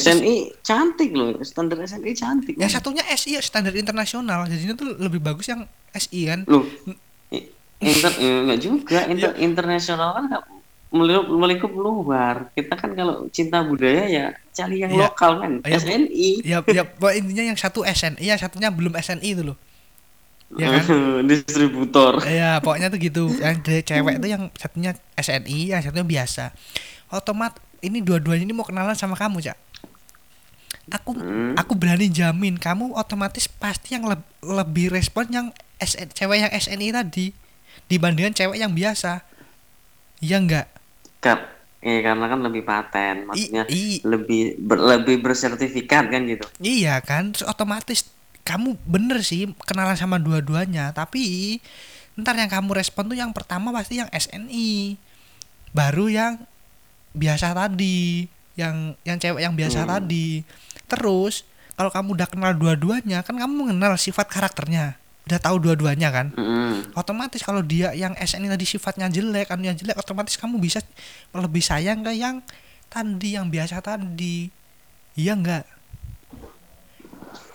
SNI 0.00 0.34
cantik 0.60 1.10
loh, 1.12 1.36
standar 1.42 1.76
SNI 1.78 2.12
cantik. 2.12 2.54
yang 2.56 2.68
satunya 2.68 3.04
SI 3.10 3.36
ya, 3.36 3.40
standar 3.40 3.72
internasional 3.72 4.48
jadinya 4.48 4.74
tuh 4.74 4.96
lebih 4.96 5.20
bagus 5.20 5.46
yang 5.46 5.68
SI 5.92 6.26
kan 6.26 6.40
Loh, 6.48 6.64
inter 7.80 8.12
eh, 8.16 8.38
enggak 8.44 8.58
juga, 8.60 8.98
inter 9.12 9.32
internasional 9.36 10.16
kan 10.16 10.24
nggak 10.26 10.44
melingkup, 10.90 11.70
luar. 11.70 12.50
Kita 12.50 12.74
kan 12.74 12.98
kalau 12.98 13.30
cinta 13.30 13.62
budaya 13.62 14.10
ya 14.10 14.26
cari 14.50 14.82
yang 14.82 14.90
Iya. 14.90 15.06
lokal 15.06 15.38
kan, 15.38 15.52
Iya, 15.62 15.78
Bu. 15.78 15.86
SNI. 15.86 16.28
ya 16.42 16.58
ya 16.66 16.82
intinya 17.14 17.44
yang 17.46 17.58
satu 17.58 17.86
SNI 17.86 18.26
yang 18.26 18.40
satunya 18.40 18.74
belum 18.74 18.98
SNI 18.98 19.30
itu 19.30 19.44
loh 19.46 19.58
ya 20.58 20.66
kan 20.66 20.82
Distributor. 21.30 22.26
Iya, 22.26 22.58
pokoknya 22.58 22.90
tuh 22.90 22.98
gitu. 22.98 23.22
Yang 23.38 23.86
cewek 23.86 24.18
tuh 24.18 24.28
yang 24.28 24.50
satunya 24.58 24.90
SNI, 25.14 25.58
yang 25.70 25.78
satunya 25.78 26.02
biasa. 26.02 26.50
Otomat 27.14 27.54
ini 27.80 28.02
dua-duanya 28.02 28.42
ini 28.42 28.54
mau 28.54 28.66
kenalan 28.66 28.98
sama 28.98 29.14
kamu, 29.14 29.38
Cak. 29.40 29.54
Aku 30.90 31.14
Hmm. 31.14 31.54
aku 31.54 31.72
berani 31.74 32.10
jamin 32.10 32.58
kamu 32.58 32.92
otomatis 32.92 33.46
pasti 33.46 33.94
yang 33.94 34.04
leb- 34.04 34.26
lebih 34.42 34.90
respon 34.90 35.30
yang 35.30 35.46
SN, 35.78 36.10
cewek 36.10 36.38
yang 36.40 36.52
SNI 36.52 36.88
tadi 36.90 37.26
dibandingkan 37.86 38.34
cewek 38.34 38.58
yang 38.58 38.70
biasa. 38.70 39.22
Iya 40.18 40.36
enggak? 40.36 40.66
Kar- 41.18 41.48
eh, 41.78 42.02
karena 42.02 42.26
kan 42.26 42.40
lebih 42.40 42.62
paten, 42.62 43.24
maksudnya 43.24 43.64
i- 43.66 44.02
lebih 44.02 44.58
ber- 44.58 44.82
lebih 44.82 45.20
bersertifikat 45.20 46.10
kan 46.10 46.26
gitu. 46.26 46.44
Iya 46.58 47.00
kan, 47.00 47.32
Terus 47.32 47.46
otomatis 47.46 48.04
kamu 48.42 48.74
bener 48.82 49.22
sih 49.22 49.46
kenalan 49.62 49.94
sama 49.94 50.18
dua-duanya, 50.18 50.90
tapi 50.90 51.56
ntar 52.14 52.34
yang 52.34 52.50
kamu 52.50 52.74
respon 52.74 53.06
tuh 53.06 53.16
yang 53.16 53.30
pertama 53.30 53.70
pasti 53.70 53.96
yang 53.96 54.10
SNI, 54.10 54.98
baru 55.70 56.10
yang 56.10 56.32
biasa 57.12 57.54
tadi, 57.54 58.26
yang 58.54 58.92
yang 59.02 59.16
cewek 59.16 59.40
yang 59.40 59.54
biasa 59.54 59.82
Hmm. 59.82 59.90
tadi. 59.94 60.42
Terus 60.90 61.46
kalau 61.78 61.88
kamu 61.88 62.18
udah 62.18 62.28
kenal 62.28 62.52
dua-duanya, 62.52 63.22
kan 63.22 63.38
kamu 63.38 63.54
mengenal 63.54 63.94
sifat 63.96 64.26
karakternya, 64.28 64.98
udah 65.30 65.38
tahu 65.40 65.56
dua-duanya 65.62 66.10
kan. 66.10 66.34
Mm-mm. 66.34 66.92
Otomatis 66.92 67.40
kalau 67.40 67.62
dia 67.62 67.94
yang 67.94 68.12
SNI 68.18 68.52
tadi 68.52 68.66
sifatnya 68.66 69.06
jelek, 69.08 69.48
anunya 69.48 69.72
jelek, 69.72 69.96
otomatis 69.96 70.34
kamu 70.36 70.58
bisa 70.60 70.82
lebih 71.32 71.62
sayang 71.62 72.02
ke 72.04 72.12
yang 72.12 72.42
tadi 72.90 73.38
yang 73.38 73.48
biasa 73.48 73.80
tadi. 73.80 74.50
Iya 75.16 75.38
enggak? 75.38 75.64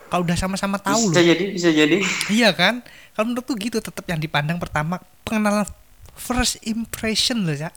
Kalau 0.10 0.24
udah 0.24 0.38
sama-sama 0.38 0.80
tahu 0.80 1.12
Bisa 1.12 1.19
loh. 1.21 1.28
jadi, 1.28 1.45
bisa 1.52 1.69
jadi. 1.76 1.98
Iya 2.32 2.50
kan? 2.56 2.82
Kalau 3.13 3.26
menurutku 3.30 3.54
gitu 3.60 3.84
tetap 3.84 4.06
yang 4.08 4.21
dipandang 4.21 4.58
pertama 4.62 5.02
pengenalan 5.28 5.67
first 6.15 6.62
impression 6.63 7.43
loh 7.43 7.54
ya. 7.54 7.69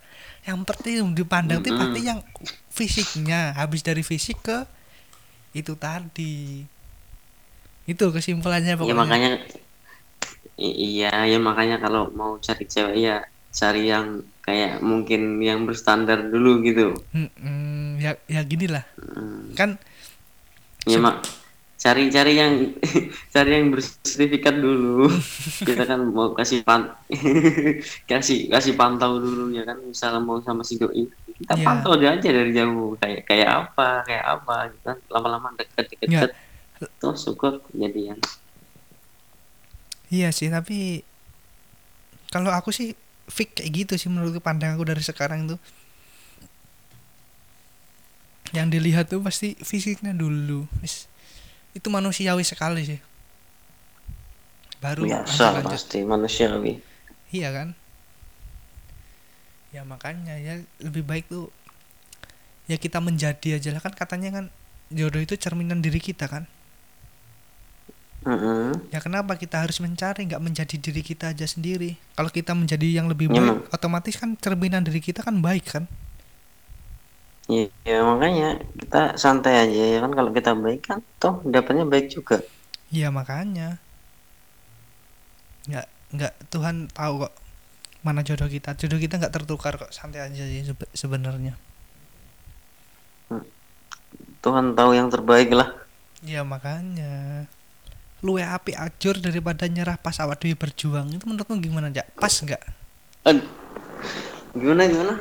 Yang 0.46 0.64
penting 0.64 1.12
dipandang 1.12 1.60
tuh 1.60 1.74
Mm-mm. 1.74 1.82
pasti 1.82 2.00
yang 2.06 2.20
fisiknya. 2.70 3.52
Habis 3.52 3.82
dari 3.82 4.00
fisik 4.06 4.38
ke 4.44 4.64
itu 5.62 5.74
tadi. 5.86 6.64
Itu 7.88 8.12
kesimpulannya 8.12 8.76
Ya 8.76 8.78
pokoknya. 8.80 8.94
makanya 9.00 9.30
i- 10.58 10.76
iya 10.98 11.10
ya 11.30 11.38
makanya 11.48 11.76
kalau 11.84 12.02
mau 12.18 12.32
cari 12.46 12.64
cewek 12.68 12.96
ya 12.98 13.16
cari 13.58 13.82
yang 13.92 14.06
kayak 14.44 14.80
mungkin 14.84 15.40
yang 15.40 15.64
berstandar 15.68 16.18
dulu 16.32 16.60
gitu. 16.68 16.92
Mm-mm, 17.16 17.98
ya 18.04 18.12
ya 18.28 18.40
gini 18.44 18.66
lah. 18.68 18.84
Hmm. 19.00 19.52
Kan 19.56 19.70
Ya 20.88 20.98
mak 21.04 21.20
cari-cari 21.78 22.32
yang 22.42 22.54
cari 23.34 23.50
yang 23.60 23.66
bersertifikat 23.74 24.54
dulu. 24.58 25.06
Kita 25.68 25.84
kan 25.84 26.00
mau 26.10 26.32
kasih 26.34 26.64
pan 26.66 26.82
kasih 28.10 28.48
kasih 28.52 28.74
pantau 28.74 29.20
dulu 29.20 29.52
ya 29.54 29.62
kan 29.68 29.78
misalnya 29.84 30.20
mau 30.22 30.38
sama 30.42 30.62
si 30.64 30.74
doi 30.80 31.06
kita 31.38 31.54
Iya. 31.54 31.64
pantau 31.64 31.94
dia 31.94 32.10
aja 32.12 32.28
dari 32.28 32.50
jauh 32.50 32.98
kayak 32.98 33.22
kayak 33.24 33.48
apa 33.48 34.02
kayak 34.02 34.24
apa 34.26 34.54
gitu 34.74 34.82
kan 34.84 34.98
lama-lama 35.08 35.48
deket 35.54 35.86
deket 35.86 36.08
Ya. 36.10 36.20
deket 36.26 36.90
tuh 36.98 37.14
syukur 37.14 37.62
jadian 37.72 38.18
Iya 40.08 40.32
sih, 40.32 40.48
tapi 40.48 41.04
kalau 42.32 42.48
aku 42.48 42.72
sih 42.72 42.96
fix 43.28 43.60
kayak 43.60 43.70
gitu 43.76 43.92
sih 44.00 44.08
menurut 44.08 44.40
pandang 44.40 44.72
aku 44.72 44.88
dari 44.88 45.04
sekarang 45.04 45.44
tuh. 45.44 45.60
Yang 48.56 48.66
dilihat 48.72 49.12
tuh 49.12 49.20
pasti 49.20 49.52
fisiknya 49.60 50.16
dulu. 50.16 50.64
Itu 51.76 51.92
manusiawi 51.92 52.40
sekali 52.40 52.88
sih. 52.88 53.00
Baru 54.80 55.04
biasa 55.04 55.60
pasti 55.60 56.00
manusiawi 56.08 56.80
Iya 57.28 57.52
kan? 57.52 57.68
Ya 59.74 59.82
makanya 59.84 60.34
ya 60.40 60.54
lebih 60.80 61.04
baik 61.04 61.24
tuh 61.32 61.52
ya 62.70 62.76
kita 62.84 62.98
menjadi 63.06 63.48
aja 63.58 63.70
lah 63.74 63.82
kan 63.84 63.94
katanya 64.00 64.28
kan 64.36 64.44
jodoh 64.98 65.20
itu 65.26 65.34
cerminan 65.44 65.80
diri 65.84 66.00
kita 66.08 66.26
kan. 66.32 66.44
Mm-mm. 68.26 68.88
Ya 68.92 68.98
kenapa 69.04 69.32
kita 69.42 69.56
harus 69.64 69.78
mencari 69.84 70.20
nggak 70.28 70.44
menjadi 70.46 70.76
diri 70.84 71.02
kita 71.10 71.24
aja 71.32 71.46
sendiri? 71.54 71.90
Kalau 72.16 72.30
kita 72.36 72.52
menjadi 72.60 72.86
yang 73.00 73.06
lebih 73.12 73.28
Ya, 73.28 73.40
baik, 73.40 73.56
otomatis 73.76 74.14
kan 74.20 74.30
cerminan 74.44 74.82
diri 74.86 75.00
kita 75.08 75.20
kan 75.26 75.36
baik 75.46 75.64
kan? 75.72 75.84
Iya, 77.52 77.64
ya, 77.90 77.94
makanya 78.10 78.46
kita 78.80 78.96
santai 79.22 79.52
aja 79.62 79.80
ya 79.92 79.96
kan 80.04 80.12
kalau 80.18 80.30
kita 80.36 80.50
baik 80.64 80.80
kan 80.88 80.98
toh 81.20 81.34
dapatnya 81.54 81.84
baik 81.92 82.06
juga. 82.16 82.34
Iya 82.92 83.08
makanya. 83.12 83.78
Nggak 85.68 85.86
nggak 86.14 86.32
Tuhan 86.52 86.76
tahu 86.96 87.14
kok 87.28 87.32
mana 88.06 88.20
jodoh 88.26 88.48
kita. 88.50 88.74
Jodoh 88.78 88.98
kita 89.00 89.18
nggak 89.20 89.34
tertukar 89.34 89.74
kok. 89.76 89.90
Santai 89.94 90.22
aja 90.24 90.44
sih 90.44 90.62
sebe- 90.66 90.90
sebenarnya. 90.94 91.54
Tuhan 94.42 94.72
tahu 94.78 94.90
yang 94.94 95.10
terbaik 95.10 95.50
lah. 95.52 95.74
Iya 96.22 96.42
makanya. 96.42 97.46
luwe 98.18 98.42
api 98.42 98.74
ajur 98.74 99.22
daripada 99.22 99.70
nyerah 99.70 99.94
pas 99.94 100.18
awak 100.18 100.42
dewi 100.42 100.58
berjuang 100.58 101.06
itu 101.14 101.22
menurutmu 101.22 101.62
gimana 101.62 101.86
cak 101.94 102.18
pas 102.18 102.34
nggak 102.34 102.62
gimana 104.58 104.90
gimana 104.90 105.14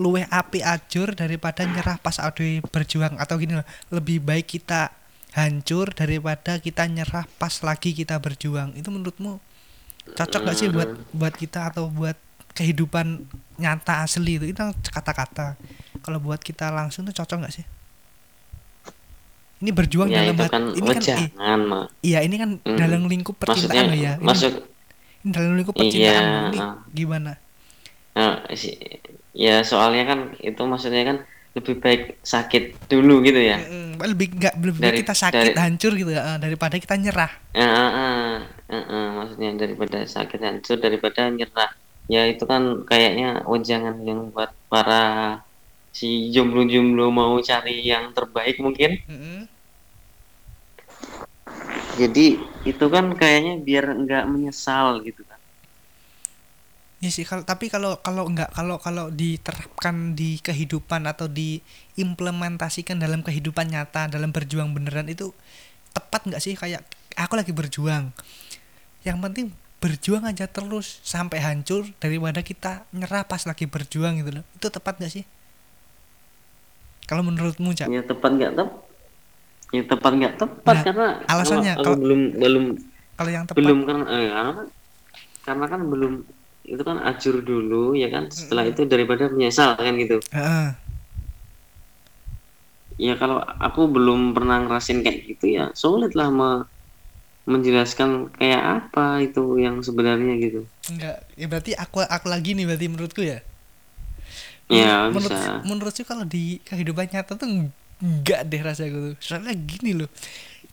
luwe 0.00 0.24
api 0.24 0.64
ajur 0.64 1.12
daripada 1.12 1.68
nyerah 1.68 2.00
pas 2.00 2.16
awak 2.16 2.40
dewi 2.40 2.64
berjuang 2.64 3.20
atau 3.20 3.36
gini 3.36 3.60
loh 3.60 3.66
lebih 3.92 4.24
baik 4.24 4.56
kita 4.56 4.88
hancur 5.36 5.92
daripada 5.92 6.56
kita 6.56 6.88
nyerah 6.88 7.28
pas 7.36 7.60
lagi 7.60 7.92
kita 7.92 8.16
berjuang 8.16 8.72
itu 8.72 8.88
menurutmu 8.88 9.36
cocok 10.12 10.40
gak 10.42 10.56
sih 10.56 10.68
buat 10.68 10.90
buat 11.10 11.34
kita 11.34 11.70
atau 11.70 11.88
buat 11.88 12.16
kehidupan 12.50 13.24
nyata 13.56 14.02
asli 14.02 14.36
itu? 14.36 14.46
Itu 14.46 14.62
kata-kata. 14.86 15.54
Kalau 16.00 16.18
buat 16.18 16.38
kita 16.38 16.68
langsung 16.68 17.04
tuh 17.04 17.14
cocok 17.14 17.44
gak 17.44 17.54
sih? 17.54 17.66
Ini 19.60 19.70
berjuang 19.70 20.08
ya 20.08 20.24
dalam 20.24 20.32
itu 20.32 20.42
hat- 20.42 20.52
kan 20.52 20.62
ini 20.72 20.88
kan 20.88 21.02
eh, 21.04 21.28
iya 22.00 22.18
ini 22.24 22.36
kan 22.40 22.50
Mm. 22.58 22.78
dalam 22.80 23.02
lingkup 23.04 23.36
maksudnya 23.36 23.84
percintaan 23.84 23.86
loh 23.86 23.98
ya. 23.98 24.12
Ini, 24.16 24.24
masuk 24.24 24.52
ini 25.20 25.30
dalam 25.30 25.52
lingkup 25.52 25.74
Iya, 25.74 25.80
percintaan 25.82 26.24
loh. 26.24 26.40
ini 26.48 26.58
ah. 26.58 26.74
gimana? 26.90 27.32
Si- 28.52 28.80
ya 29.36 29.60
soalnya 29.60 30.04
kan 30.04 30.18
itu 30.40 30.62
maksudnya 30.64 31.04
kan 31.04 31.16
lebih 31.50 31.76
baik 31.76 32.02
sakit 32.22 32.88
dulu 32.88 33.20
gitu 33.20 33.36
ya. 33.36 33.60
Lebih 34.00 34.32
nggak 34.32 34.54
lebih 34.56 34.80
Dari- 34.80 34.98
kita 35.04 35.12
sakit 35.12 35.52
dari- 35.52 35.58
hancur 35.60 35.92
gitu 35.92 36.08
ya, 36.08 36.40
daripada 36.40 36.80
kita 36.80 36.96
nyerah. 36.96 37.28
Eh, 37.52 38.36
eh, 38.70 38.84
eh, 38.94 39.06
maksudnya 39.18 39.50
daripada 39.58 39.98
sakit 40.06 40.40
hancur 40.46 40.78
daripada 40.78 41.26
nyerah. 41.28 41.70
Ya 42.10 42.26
itu 42.26 42.42
kan 42.46 42.86
kayaknya 42.90 43.46
wejangan 43.46 44.02
yang 44.02 44.30
buat 44.34 44.50
para 44.72 45.02
si 45.90 46.30
jomblo-jomblo 46.34 47.10
mau 47.10 47.34
cari 47.42 47.82
yang 47.82 48.14
terbaik 48.14 48.56
mungkin. 48.62 48.98
Mm-mm. 49.10 49.38
jadi 52.00 52.40
itu 52.64 52.84
kan 52.88 53.12
kayaknya 53.12 53.60
biar 53.60 53.84
nggak 53.92 54.24
menyesal 54.30 55.04
gitu 55.04 55.20
kan. 55.28 55.36
Iya 57.00 57.10
sih 57.12 57.24
kalau 57.28 57.44
tapi 57.44 57.72
kalau 57.72 58.00
kalau 58.00 58.28
nggak 58.28 58.52
kalau 58.56 58.76
kalau 58.80 59.06
diterapkan 59.12 60.16
di 60.16 60.40
kehidupan 60.40 61.04
atau 61.08 61.28
diimplementasikan 61.28 62.96
dalam 63.00 63.20
kehidupan 63.24 63.72
nyata 63.72 64.08
dalam 64.08 64.32
berjuang 64.32 64.72
beneran 64.72 65.08
itu 65.12 65.32
tepat 65.92 66.28
nggak 66.28 66.40
sih? 66.40 66.54
Kayak 66.56 66.84
aku 67.16 67.34
lagi 67.36 67.52
berjuang 67.52 68.12
yang 69.00 69.18
penting 69.20 69.52
berjuang 69.80 70.28
aja 70.28 70.44
terus 70.44 71.00
sampai 71.00 71.40
hancur 71.40 71.88
daripada 71.96 72.44
kita 72.44 72.84
nyerah 72.92 73.24
pas 73.24 73.40
lagi 73.48 73.64
berjuang 73.64 74.20
gitu 74.20 74.40
loh. 74.40 74.44
Itu 74.56 74.68
tepat 74.68 75.00
nggak 75.00 75.12
sih? 75.12 75.24
Kalau 77.08 77.24
menurutmu 77.24 77.72
cak? 77.72 77.88
Ya 77.88 78.04
tepat 78.04 78.30
nggak 78.36 78.52
tepat 78.54 78.80
ya 79.70 79.82
tepat 79.86 80.12
nggak 80.18 80.34
tepat 80.34 80.74
Nah, 80.74 80.82
karena 80.82 81.06
alasannya 81.30 81.72
kalau 81.78 81.84
kalau- 81.94 82.00
belum 82.02 82.20
belum 82.36 82.64
kalau 83.14 83.30
yang 83.30 83.44
tepat 83.46 83.58
belum 83.62 83.78
karena 83.86 84.04
eh, 84.10 84.28
karena 84.28 84.50
kan 84.52 84.66
karena 85.40 85.64
kan 85.66 85.80
belum 85.88 86.12
itu 86.66 86.82
kan 86.84 86.96
ajur 87.02 87.34
dulu 87.40 87.96
ya 87.96 88.12
kan? 88.12 88.28
Setelah 88.28 88.68
itu 88.68 88.84
daripada 88.84 89.26
menyesal 89.32 89.74
kan 89.80 89.94
gitu. 89.96 90.20
Heeh. 90.30 90.76
ya 93.00 93.16
kalau 93.16 93.40
aku 93.40 93.88
belum 93.88 94.36
pernah 94.36 94.60
ngerasin 94.60 95.00
kayak 95.00 95.24
gitu 95.24 95.56
ya 95.56 95.72
sulit 95.72 96.12
lah 96.12 96.28
me- 96.28 96.68
menjelaskan 97.50 98.30
kayak 98.38 98.62
apa 98.62 99.20
itu 99.26 99.58
yang 99.58 99.82
sebenarnya 99.82 100.38
gitu. 100.38 100.60
Enggak 100.86 101.26
ya 101.34 101.46
berarti 101.50 101.70
aku 101.74 102.06
aku 102.06 102.26
lagi 102.30 102.54
nih 102.54 102.64
berarti 102.64 102.86
menurutku 102.86 103.22
ya. 103.26 103.42
Ya 104.70 105.10
menurut 105.10 105.34
bisa. 105.34 105.66
menurutku 105.66 106.02
kalau 106.06 106.22
di 106.22 106.62
kehidupan 106.62 107.10
nyata 107.10 107.34
tuh 107.34 107.68
enggak 108.00 108.46
deh 108.46 108.62
rasa 108.62 108.86
gitu 108.86 109.18
soalnya 109.18 109.52
gini 109.52 109.92
loh 109.98 110.08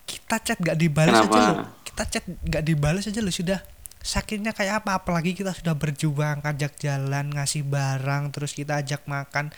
kita 0.07 0.35
chat 0.39 0.57
nggak 0.57 0.77
dibalas 0.79 1.19
aja 1.19 1.27
Kenapa? 1.27 1.43
loh. 1.43 1.67
Kita 1.83 2.03
chat 2.07 2.23
nggak 2.23 2.63
dibalas 2.63 3.03
aja 3.11 3.19
loh 3.19 3.35
sudah. 3.35 3.59
Sakitnya 3.99 4.55
kayak 4.55 4.83
apa? 4.83 5.03
Apalagi 5.03 5.35
kita 5.35 5.51
sudah 5.51 5.75
berjuang 5.75 6.39
ajak 6.39 6.79
jalan 6.79 7.35
ngasih 7.35 7.67
barang 7.67 8.31
terus 8.31 8.55
kita 8.55 8.79
ajak 8.79 9.03
makan. 9.03 9.51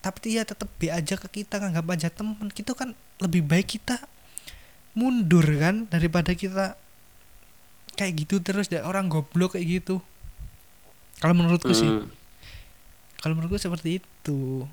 Tapi 0.00 0.16
dia 0.32 0.48
tetap 0.48 0.72
be 0.80 0.88
aja 0.88 1.20
ke 1.20 1.44
kita 1.44 1.60
nganggap 1.60 1.84
aja 1.92 2.08
temen. 2.08 2.48
Gitu 2.48 2.72
kan 2.72 2.96
lebih 3.20 3.44
baik 3.44 3.76
kita 3.76 4.00
mundur 4.94 5.44
kan 5.58 5.86
daripada 5.86 6.34
kita 6.34 6.74
kayak 7.94 8.26
gitu 8.26 8.40
terus 8.40 8.66
dan 8.66 8.86
orang 8.86 9.06
goblok 9.06 9.54
kayak 9.54 9.82
gitu. 9.82 10.00
Kalau 11.20 11.36
menurutku 11.36 11.72
sih. 11.76 11.88
Hmm. 11.88 12.08
kalau 13.20 13.36
menurutku 13.36 13.60
seperti 13.60 14.00
itu. 14.00 14.64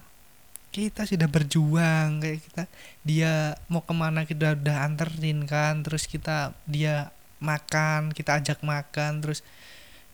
Kita 0.72 1.04
sudah 1.04 1.28
berjuang 1.28 2.24
kayak 2.24 2.40
kita 2.48 2.64
dia 3.04 3.60
mau 3.68 3.84
ke 3.84 3.92
mana 3.92 4.24
kita 4.24 4.56
udah 4.56 4.88
anterin 4.88 5.44
kan 5.44 5.84
terus 5.84 6.08
kita 6.08 6.56
dia 6.64 7.12
makan 7.44 8.16
kita 8.16 8.40
ajak 8.40 8.64
makan 8.64 9.20
terus 9.20 9.44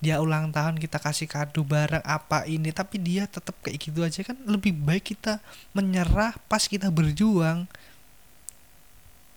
dia 0.03 0.19
ulang 0.19 0.51
tahun 0.51 0.81
kita 0.83 0.99
kasih 0.99 1.31
kado 1.31 1.63
barang 1.63 2.03
apa 2.03 2.43
ini 2.43 2.75
tapi 2.75 2.99
dia 2.99 3.23
tetap 3.23 3.55
kayak 3.61 3.77
gitu 3.77 4.01
aja 4.01 4.25
kan. 4.25 4.35
Lebih 4.43 4.73
baik 4.73 5.13
kita 5.15 5.39
menyerah 5.77 6.33
pas 6.49 6.65
kita 6.65 6.89
berjuang 6.89 7.69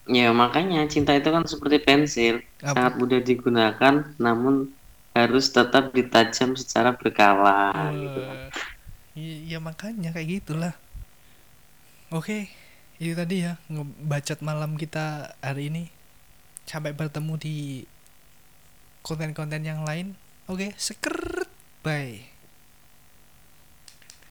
ya 0.07 0.31
makanya 0.31 0.87
cinta 0.87 1.15
itu 1.15 1.29
kan 1.29 1.43
seperti 1.47 1.83
pensil. 1.83 2.35
Apa? 2.63 2.75
sangat 2.75 2.95
mudah 2.99 3.21
digunakan 3.23 3.95
namun 4.17 4.71
harus 5.17 5.49
tetap 5.49 5.91
ditajam 5.97 6.55
secara 6.55 6.95
berkala 6.95 7.73
gitu 7.97 8.21
kan. 8.23 8.39
Eh, 9.17 9.49
iya 9.49 9.59
makanya 9.59 10.13
kayak 10.13 10.43
gitulah. 10.43 10.75
Oke 12.13 12.53
itu 12.97 13.13
tadi 13.13 13.45
ya 13.45 13.61
ngebacot 13.69 14.41
malam 14.41 14.79
kita 14.79 15.37
hari 15.43 15.73
ini. 15.73 15.85
Sampai 16.67 16.93
bertemu 16.93 17.35
di 17.39 17.57
konten-konten 19.03 19.63
yang 19.63 19.83
lain. 19.83 20.19
Oke 20.47 20.75
sekert 20.79 21.51
bye 21.83 22.36